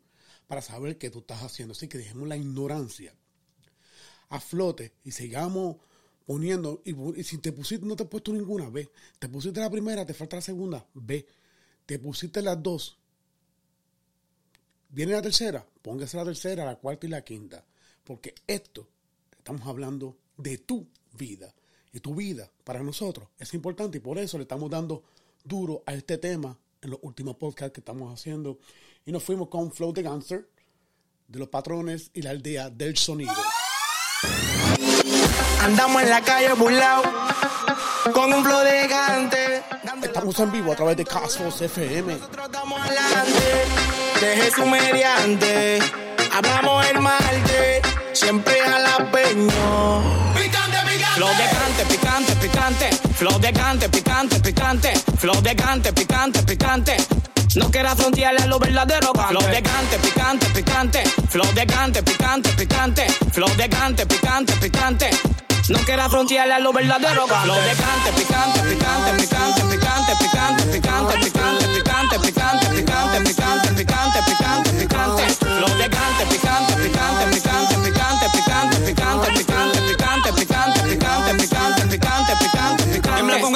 para 0.48 0.60
saber 0.60 0.98
qué 0.98 1.08
tú 1.08 1.20
estás 1.20 1.42
haciendo. 1.44 1.70
Así 1.70 1.86
que 1.86 1.98
dejemos 1.98 2.26
la 2.26 2.36
ignorancia 2.36 3.14
a 4.28 4.40
flote 4.40 4.92
y 5.04 5.12
sigamos 5.12 5.76
poniendo. 6.26 6.82
Y, 6.84 6.96
y 7.20 7.22
si 7.22 7.38
te 7.38 7.52
pusiste, 7.52 7.86
no 7.86 7.94
te 7.94 8.02
has 8.02 8.08
puesto 8.08 8.32
ninguna, 8.32 8.68
ve. 8.70 8.90
Te 9.20 9.28
pusiste 9.28 9.60
la 9.60 9.70
primera, 9.70 10.04
te 10.04 10.14
falta 10.14 10.34
la 10.34 10.42
segunda, 10.42 10.84
ve. 10.94 11.26
Te 11.86 12.00
pusiste 12.00 12.42
las 12.42 12.60
dos, 12.60 12.98
Viene 14.90 15.12
la 15.12 15.22
tercera, 15.22 15.66
póngase 15.82 16.16
la 16.16 16.24
tercera, 16.24 16.64
la 16.64 16.76
cuarta 16.76 17.06
y 17.06 17.10
la 17.10 17.22
quinta. 17.22 17.64
Porque 18.04 18.34
esto, 18.46 18.88
estamos 19.36 19.66
hablando 19.66 20.16
de 20.36 20.58
tu 20.58 20.86
vida. 21.12 21.54
Y 21.92 22.00
tu 22.00 22.14
vida, 22.14 22.50
para 22.64 22.82
nosotros, 22.82 23.28
es 23.38 23.52
importante. 23.54 23.98
Y 23.98 24.00
por 24.00 24.18
eso 24.18 24.38
le 24.38 24.42
estamos 24.42 24.70
dando 24.70 25.04
duro 25.44 25.82
a 25.86 25.92
este 25.92 26.16
tema 26.16 26.58
en 26.80 26.90
los 26.90 27.00
últimos 27.02 27.36
podcasts 27.36 27.72
que 27.72 27.80
estamos 27.80 28.12
haciendo. 28.12 28.58
Y 29.04 29.12
nos 29.12 29.22
fuimos 29.22 29.48
con 29.48 29.70
Flow 29.72 29.92
the 29.92 30.02
Gangster, 30.02 30.48
de 31.26 31.38
los 31.38 31.48
patrones 31.48 32.10
y 32.14 32.22
la 32.22 32.30
aldea 32.30 32.70
del 32.70 32.96
sonido. 32.96 33.32
Andamos 35.60 36.02
en 36.02 36.08
la 36.08 36.22
calle 36.22 36.54
burlao 36.54 37.02
con 38.14 38.32
un 38.32 38.42
flow 38.42 38.64
de 38.64 38.82
gigante. 38.82 39.62
Estamos 40.02 40.38
en 40.40 40.52
vivo 40.52 40.72
a 40.72 40.76
través 40.76 40.96
de 40.96 41.04
Casfos 41.04 41.60
FM. 41.60 42.14
Estamos 42.14 42.80
adelante 42.80 44.07
de 44.20 44.36
Jesús 44.36 44.66
mediante. 44.66 45.78
Hablamos 46.34 46.86
el 46.86 47.00
martes, 47.00 47.82
siempre 48.12 48.60
a 48.62 48.78
la 48.78 49.10
peño. 49.10 50.02
Flow 51.14 51.28
de 51.28 51.44
cante, 51.50 51.84
picante, 51.86 52.34
picante. 52.36 52.90
Flow 53.14 53.38
de 53.38 53.52
cante, 53.52 53.88
picante, 53.88 54.40
picante. 54.40 54.92
Flow 55.18 55.40
de 55.42 55.56
cante, 55.56 55.92
picante, 55.92 56.42
picante. 56.42 56.96
No 57.56 57.70
quieras 57.70 57.96
frontearle 57.96 58.42
a 58.42 58.46
lo 58.46 58.58
verdadero 58.58 59.12
Flow 59.12 59.46
de 59.48 59.62
cante, 59.62 59.98
picante, 59.98 60.46
picante. 60.46 61.02
Flow 61.28 61.52
de 61.54 61.66
cante, 61.66 62.02
picante, 62.02 62.50
picante. 62.50 63.06
Flow 63.32 63.48
de 63.56 63.68
cante, 63.68 64.06
picante, 64.06 64.52
picante. 64.54 65.10
No 65.68 65.78
quieras 65.84 66.10
frontearle 66.10 66.54
a 66.54 66.58
lo 66.60 66.72
verdadero 66.72 67.26
Flow 67.26 67.56
de 67.56 67.74
cante, 67.74 68.12
picante, 68.16 68.60
picante, 68.60 69.12
picante, 69.20 69.62
picante, 69.64 70.14
picante, 70.16 70.66
picante, 70.66 71.18
picante, 71.18 71.68
picante, 71.68 72.18
picante, 72.18 72.70
picante, 72.70 73.20
picante, 73.20 73.68
picante, 73.74 74.22
picante, 74.22 74.70
picante. 74.72 75.22
Flow 75.44 75.76
de 75.76 75.90
cante, 75.90 76.26
picante, 76.30 76.74
picante, 76.74 77.24
picante, 77.34 77.76
picante, 77.84 78.28
picante, 78.30 78.76
picante, 78.80 79.30
picante, 79.32 79.80
picante, 79.82 80.32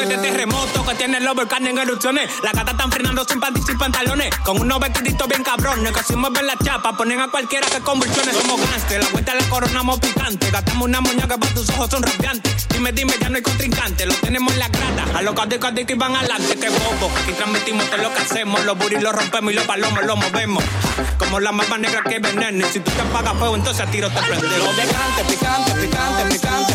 este 0.03 0.19
terremoto 0.19 0.85
que 0.85 0.95
tiene 0.97 1.21
los 1.21 1.35
volcanes 1.35 1.71
en 1.71 1.79
erupciones. 1.79 2.29
Las 2.43 2.53
gatas 2.53 2.75
están 2.75 2.91
frenando 2.91 3.25
sin 3.25 3.41
panty 3.41 3.61
sin 3.63 3.79
pantalones. 3.79 4.35
Con 4.39 4.61
unos 4.61 4.81
vestiditos 4.81 5.29
bien 5.29 5.43
cabrones. 5.43 5.93
Que 5.93 6.03
si 6.03 6.17
mueven 6.17 6.47
la 6.47 6.57
chapa, 6.57 6.97
ponen 6.97 7.21
a 7.21 7.29
cualquiera 7.29 7.67
que 7.69 7.81
convulsiones. 7.81 8.37
Somos 8.37 8.61
gangsters, 8.61 9.05
la 9.05 9.11
vuelta 9.11 9.35
la 9.35 9.49
coronamos 9.49 10.01
picante. 10.01 10.51
Gastamos 10.51 10.89
una 10.89 11.03
que 11.03 11.39
para 11.39 11.55
tus 11.55 11.69
ojos 11.71 11.91
son 11.91 12.03
radiantes. 12.03 12.69
Dime, 12.69 12.93
dime, 12.93 13.15
ya 13.21 13.29
no 13.29 13.37
hay 13.37 13.43
contrincante. 13.43 14.07
Lo 14.07 14.15
tenemos 14.15 14.53
en 14.53 14.59
la 14.59 14.69
grada. 14.69 15.19
A 15.19 15.23
los 15.23 15.35
cadicos 15.35 15.73
que 15.87 15.95
van 15.95 16.17
adelante, 16.17 16.57
que 16.57 16.69
bobo. 16.69 17.11
Aquí 17.23 17.33
transmitimos 17.33 17.89
todo 17.91 18.03
lo 18.03 18.15
que 18.15 18.23
hacemos. 18.23 18.65
Los 18.65 18.79
buris 18.79 19.03
los 19.03 19.13
rompemos 19.13 19.53
y 19.53 19.57
los 19.57 19.65
palomos 19.67 20.05
los 20.05 20.17
movemos. 20.17 20.65
Como 21.19 21.41
la 21.41 21.53
mapa 21.53 21.79
negra 21.79 22.03
que 22.03 22.19
veneno. 22.19 22.67
Y 22.67 22.71
si 22.71 22.81
tú 22.81 22.91
te 22.91 23.01
apagas 23.03 23.35
fuego, 23.39 23.57
entonces 23.57 23.87
a 23.87 23.91
tiro 23.91 24.11
te 24.11 24.21
prende. 24.21 24.59
Lo 24.59 24.71
picante, 24.71 25.25
picante, 25.29 25.73
picante, 25.75 26.25
picante, 26.35 26.75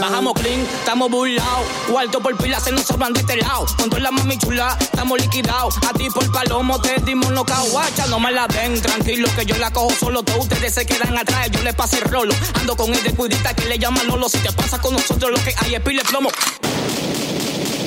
Bajamos 0.00 0.32
clean, 0.32 0.60
estamos 0.60 1.10
burlados. 1.10 1.66
Cuarto 1.90 2.20
por 2.20 2.34
pila 2.38 2.58
se 2.58 2.72
nos 2.72 2.84
sobran 2.84 3.12
de 3.12 3.20
este 3.20 3.36
lado. 3.36 3.66
Con 3.76 3.90
toda 3.90 4.00
la 4.00 4.10
mami 4.10 4.38
chula, 4.38 4.76
estamos 4.80 5.20
liquidados. 5.20 5.76
A 5.88 5.92
ti 5.92 6.08
por 6.08 6.30
palomo 6.32 6.80
te 6.80 6.98
dimos 7.02 7.30
no 7.32 7.44
caguacha. 7.44 8.06
No 8.06 8.18
me 8.18 8.32
la 8.32 8.46
den, 8.48 8.80
tranquilo 8.80 9.28
que 9.36 9.44
yo 9.44 9.56
la 9.58 9.70
cojo 9.70 9.90
solo. 9.98 10.22
Todos 10.22 10.44
ustedes 10.44 10.72
se 10.72 10.86
quedan 10.86 11.18
atrás, 11.18 11.50
yo 11.50 11.62
le 11.62 11.74
pasé 11.74 11.98
el 11.98 12.04
rolo. 12.04 12.34
Ando 12.54 12.76
con 12.76 12.94
el 12.94 13.02
de 13.02 13.14
cuidita 13.14 13.54
que 13.54 13.66
le 13.66 13.78
llaman 13.78 14.06
Lolo. 14.06 14.28
Si 14.28 14.38
te 14.38 14.50
pasa 14.52 14.80
con 14.80 14.94
nosotros, 14.94 15.30
lo 15.30 15.44
que 15.44 15.54
hay 15.58 15.74
es 15.74 15.80
pile 15.82 16.02
plomo. 16.04 16.30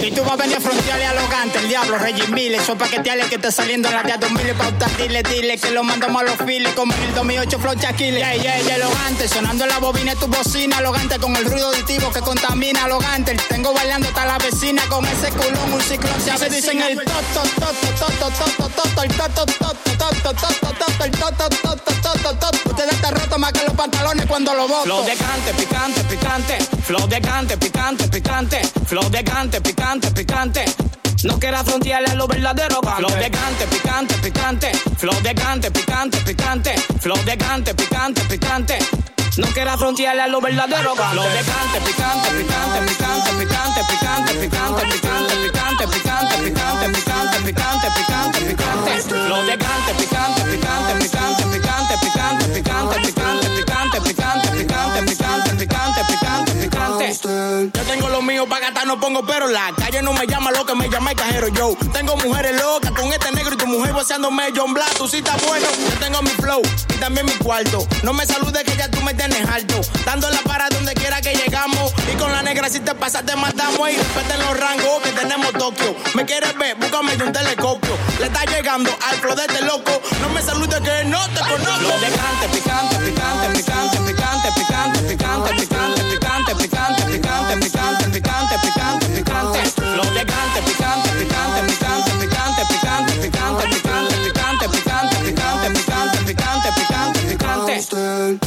Y 0.03 0.11
tú 0.11 0.21
vas 0.25 0.33
a 0.33 0.35
venir 0.35 0.57
a 0.57 0.59
frontearle 0.59 1.05
arrogante, 1.05 1.59
el 1.59 1.69
diablo, 1.69 1.97
Reggie 1.97 2.27
Mille, 2.27 2.57
esos 2.57 2.77
paqueteales 2.77 3.27
que 3.27 3.35
está 3.35 3.51
saliendo 3.51 3.87
en 3.87 3.95
la 3.95 4.03
de 4.03 4.17
2000 4.17 4.49
y 4.49 4.53
pauta, 4.53 4.85
dile, 4.97 5.23
dile 5.23 5.57
que 5.57 5.71
lo 5.71 5.81
mandamos 5.81 6.21
a 6.21 6.25
los 6.25 6.35
files 6.45 6.73
como 6.73 6.93
el 6.93 7.15
2008 7.15 7.57
Flow 7.57 7.75
Chaquile. 7.75 8.17
Yeah, 8.17 8.35
yeah, 8.35 8.59
yeah, 8.59 8.75
elogante, 8.75 9.29
sonando 9.29 9.65
la 9.65 9.77
bobina 9.77 10.13
de 10.13 10.19
tu 10.19 10.27
bocina, 10.27 10.79
alogante 10.79 11.17
con 11.19 11.33
el 11.37 11.45
ruido 11.45 11.67
auditivo 11.67 12.11
que 12.11 12.19
contamina, 12.19 12.83
alogante. 12.83 13.37
Tengo 13.47 13.73
bailando 13.73 14.09
hasta 14.09 14.25
la 14.25 14.37
vecina 14.39 14.81
con 14.89 15.05
ese 15.05 15.29
culón, 15.29 15.71
un 15.71 15.81
ciclón, 15.81 16.19
se 16.19 16.49
dicen 16.49 16.81
el 16.81 16.97
toto, 16.97 17.43
toto, 17.55 17.87
toto, 17.97 18.29
toto, 18.29 18.69
toto, 18.75 19.03
el 19.03 19.13
toto, 19.13 19.45
toto, 19.45 19.93
toto, 19.97 20.33
toto, 20.33 20.73
toto, 20.79 21.03
el 21.05 21.11
toto, 21.11 21.49
toto, 21.49 21.93
toto, 22.03 22.35
toto. 22.35 22.69
Ustedes 22.69 22.93
están 22.93 23.15
rotos 23.15 23.39
más 23.39 23.53
que 23.53 23.63
los 23.63 23.73
pantalones 23.73 24.25
cuando 24.25 24.53
lo 24.53 24.67
boto. 24.67 24.83
Flow 24.83 25.05
de 25.05 25.15
cante, 25.15 25.53
picante, 25.53 26.03
picante. 26.03 26.57
Flow 26.83 27.07
de 27.07 27.21
cante, 27.21 27.57
picante, 27.57 28.07
picante. 28.09 28.61
Flow 28.85 29.09
de 29.09 29.23
cante, 29.23 29.61
picante, 29.61 29.92
picante. 29.99 30.65
No 31.23 31.39
quiera 31.39 31.63
frontearle 31.63 32.09
a 32.09 32.15
lo 32.15 32.27
verdadero 32.27 32.81
Flow 32.81 33.15
de 33.15 33.29
cante, 33.29 33.67
picante, 33.67 34.15
picante. 34.15 34.71
Flow 34.97 35.21
de 35.21 35.35
cante, 35.35 35.71
picante, 35.71 36.17
picante. 36.25 36.75
Flow 36.99 37.17
de 37.23 37.37
cante, 37.37 37.75
picante, 37.75 38.21
picante. 38.21 38.79
No 39.37 39.47
quiera 39.47 39.77
frontearle 39.77 40.23
a 40.23 40.27
lo 40.27 40.41
verdadero 40.41 40.95
Flow 40.95 41.23
de 41.23 41.41
cante, 41.43 41.79
picante, 41.85 42.29
picante, 42.31 42.79
picante, 42.89 43.31
picante, 43.39 43.83
picante, 43.83 44.33
picante, 44.33 44.93
picante, 44.93 45.35
picante, 45.37 45.87
picante, 45.87 46.37
picante, 46.43 46.89
picante, 46.89 47.39
picante, 47.43 47.87
picante, 47.91 48.39
picante. 48.41 49.01
Flow 49.03 49.43
de 49.45 49.57
cante, 49.57 49.93
picante, 49.93 50.41
picante, 50.41 50.93
picante, 51.03 51.43
picante, 51.53 51.97
picante, 52.01 52.47
picante, 52.47 52.99
picante, 53.05 53.49
picante, 53.53 54.01
picante, 54.01 54.01
picante, 54.01 55.01
picante, 55.03 55.53
picante, 55.55 56.01
picante, 56.09 56.51
picante. 56.53 57.13
Yo 57.23 57.83
tengo 57.83 58.09
lo 58.09 58.21
mío 58.21 58.47
para 58.47 58.62
no 58.85 58.99
pongo 58.99 59.25
pero 59.25 59.47
la 59.47 59.71
calle 59.77 60.01
no 60.01 60.11
me 60.13 60.27
llama 60.27 60.51
lo 60.51 60.65
que 60.65 60.75
me 60.75 60.89
llama 60.89 61.11
el 61.11 61.15
cajero 61.15 61.47
yo. 61.49 61.75
Tengo 61.93 62.17
mujeres 62.17 62.59
locas 62.61 62.91
con 62.91 63.11
este 63.13 63.31
negro 63.31 63.53
y 63.53 63.57
tu 63.57 63.67
mujer 63.67 63.93
voceándome 63.93 64.43
John 64.55 64.73
Black, 64.73 64.93
tú 64.97 65.07
sí 65.07 65.17
estás 65.17 65.41
bueno. 65.45 65.65
Yo 65.89 65.99
tengo 65.99 66.21
mi 66.21 66.29
flow 66.31 66.61
y 66.89 66.97
también 66.97 67.25
mi 67.25 67.33
cuarto. 67.33 67.87
No 68.03 68.13
me 68.13 68.25
saludes 68.25 68.63
que 68.63 68.75
ya 68.75 68.89
tú 68.89 69.01
me 69.01 69.13
tienes 69.13 69.47
alto. 69.47 69.79
Dándola 70.05 70.39
para 70.41 70.67
donde 70.69 70.93
quiera 70.95 71.21
que 71.21 71.33
llegamos. 71.33 71.93
Y 72.11 72.17
con 72.17 72.31
la 72.31 72.41
negra 72.41 72.69
si 72.69 72.79
te 72.81 72.93
pasas 72.93 73.25
te 73.25 73.35
matamos 73.35 73.89
y 73.89 73.95
respeten 73.95 74.39
los 74.39 74.59
rangos 74.59 75.01
que 75.03 75.11
tenemos 75.11 75.53
Tokio. 75.53 75.95
¿Me 76.15 76.25
quieres 76.25 76.57
ver? 76.57 76.75
Búscame 76.75 77.15
de 77.15 77.23
un 77.23 77.31
telescopio. 77.31 77.97
Le 78.19 78.25
está 78.25 78.43
llegando 78.45 78.91
al 79.09 79.15
flow 79.17 79.35
de 79.35 79.43
este 79.43 79.61
loco. 79.61 80.01
No 80.21 80.29
me 80.29 80.41
saludes 80.41 80.81
que 80.81 81.05
no 81.05 81.25
te 81.29 81.39
conozco. 81.39 81.93
Picante, 82.03 82.47
picante, 82.51 82.95
picante, 82.97 83.49
picante, 83.53 84.01
picante, 84.01 84.51
picante, 84.51 85.01
picante, 85.07 85.53
picante, 85.53 86.03
picante, 86.03 86.55
picante, 86.55 87.02
picante, 88.59 89.07
picante, 89.07 89.59
picante, 89.61 90.11
de 90.13 90.25
cante, 90.25 90.61
picante, 90.61 91.09
picante, 91.11 91.61
picante, 91.69 92.15
picante, 92.19 92.65
picante, 92.65 93.15
picante, 93.21 93.69
picante, 93.79 94.69
picante, 94.69 94.69
picante, 94.69 95.19
picante, 95.29 95.69
picante, 95.69 96.23
picante, 96.23 96.71
picante, 96.71 97.79
picante. 97.79 98.39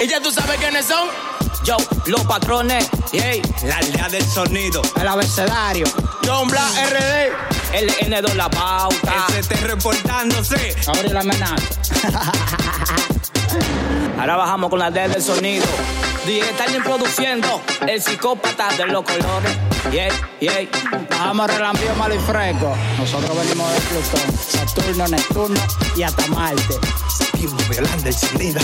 Y 0.00 0.06
ya 0.08 0.20
tú 0.20 0.30
sabes 0.30 0.58
quiénes 0.58 0.86
son. 0.86 1.08
Yo, 1.64 1.76
los 2.06 2.24
patrones, 2.24 2.88
yay, 3.12 3.42
la 3.64 3.78
aldea 3.78 4.08
del 4.08 4.24
sonido, 4.24 4.80
El 5.00 5.08
abecedario. 5.08 5.86
John 6.24 6.48
Black 6.48 6.72
RD. 6.90 7.74
el 7.74 7.90
N2 7.90 8.34
la 8.34 8.48
pauta, 8.48 9.26
ST 9.40 9.54
reportándose. 9.66 10.76
Abre 10.86 11.08
la 11.08 11.20
amenaza. 11.20 11.56
Ahora 14.18 14.36
bajamos 14.36 14.70
con 14.70 14.78
la 14.78 14.90
D 14.90 15.08
del 15.08 15.22
sonido. 15.22 15.66
DJ 16.28 16.42
Stalin 16.50 16.82
produciendo, 16.82 17.62
el 17.86 18.02
psicópata 18.02 18.68
de 18.76 18.84
los 18.88 19.02
colores. 19.02 19.56
Yeah, 19.90 20.10
yeah. 20.40 20.68
Bajamos 21.08 21.46
relambío 21.46 21.94
malo 21.94 22.14
y 22.14 22.18
fresco. 22.18 22.76
Nosotros 22.98 23.34
venimos 23.34 23.72
de 23.72 23.80
Plutón, 23.80 24.36
Saturno, 24.36 25.08
Neptuno 25.08 25.58
y 25.96 26.02
hasta 26.02 26.26
Marte. 26.26 26.74
Seguimos 27.08 27.66
violando 27.70 28.06
el 28.06 28.14
sonido. 28.14 28.60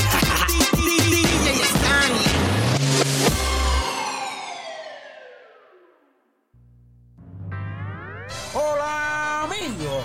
Hola, 8.53 9.44
amigos. 9.44 10.05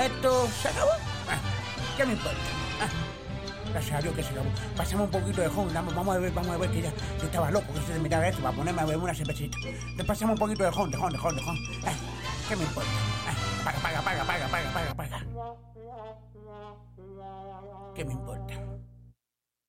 Esto 0.00 0.48
se 0.62 0.68
acabó. 0.68 0.92
Ah, 1.28 1.40
¿Qué 1.96 2.06
me 2.06 2.12
importa? 2.12 2.38
Gracias 3.72 3.98
a 3.98 4.02
Dios 4.02 4.14
que. 4.14 4.22
Pasamos 4.76 5.06
un 5.06 5.10
poquito 5.10 5.40
de 5.40 5.48
jon. 5.48 5.72
Vamos 5.72 6.14
a 6.14 6.18
ver, 6.18 6.32
vamos 6.32 6.50
a 6.50 6.58
ver 6.58 6.70
que 6.70 6.82
yo 6.82 6.88
estaba 7.24 7.50
loco 7.50 7.72
que 7.72 7.80
se 7.80 7.92
terminara 7.92 8.28
esto 8.28 8.42
para 8.42 8.54
ponerme 8.54 8.82
a 8.82 8.84
beber 8.84 9.02
una 9.02 9.14
cervecita. 9.14 9.56
Pasamos 10.06 10.34
un 10.34 10.38
poquito 10.38 10.64
de 10.64 10.70
jon, 10.70 10.90
de 10.90 10.98
jon, 10.98 11.12
de 11.12 11.18
jon, 11.18 11.36
de 11.36 11.42
jon. 11.42 11.56
Ah, 11.86 11.92
¿Qué 12.48 12.56
me 12.56 12.64
importa? 12.64 12.90
Paga, 13.64 13.78
paga, 13.80 14.02
paga, 14.02 14.24
paga, 14.24 14.48
paga, 14.48 14.72
paga, 14.72 14.94
paga. 14.94 15.24
¿Qué 17.94 18.04
me 18.04 18.12
importa? 18.12 18.41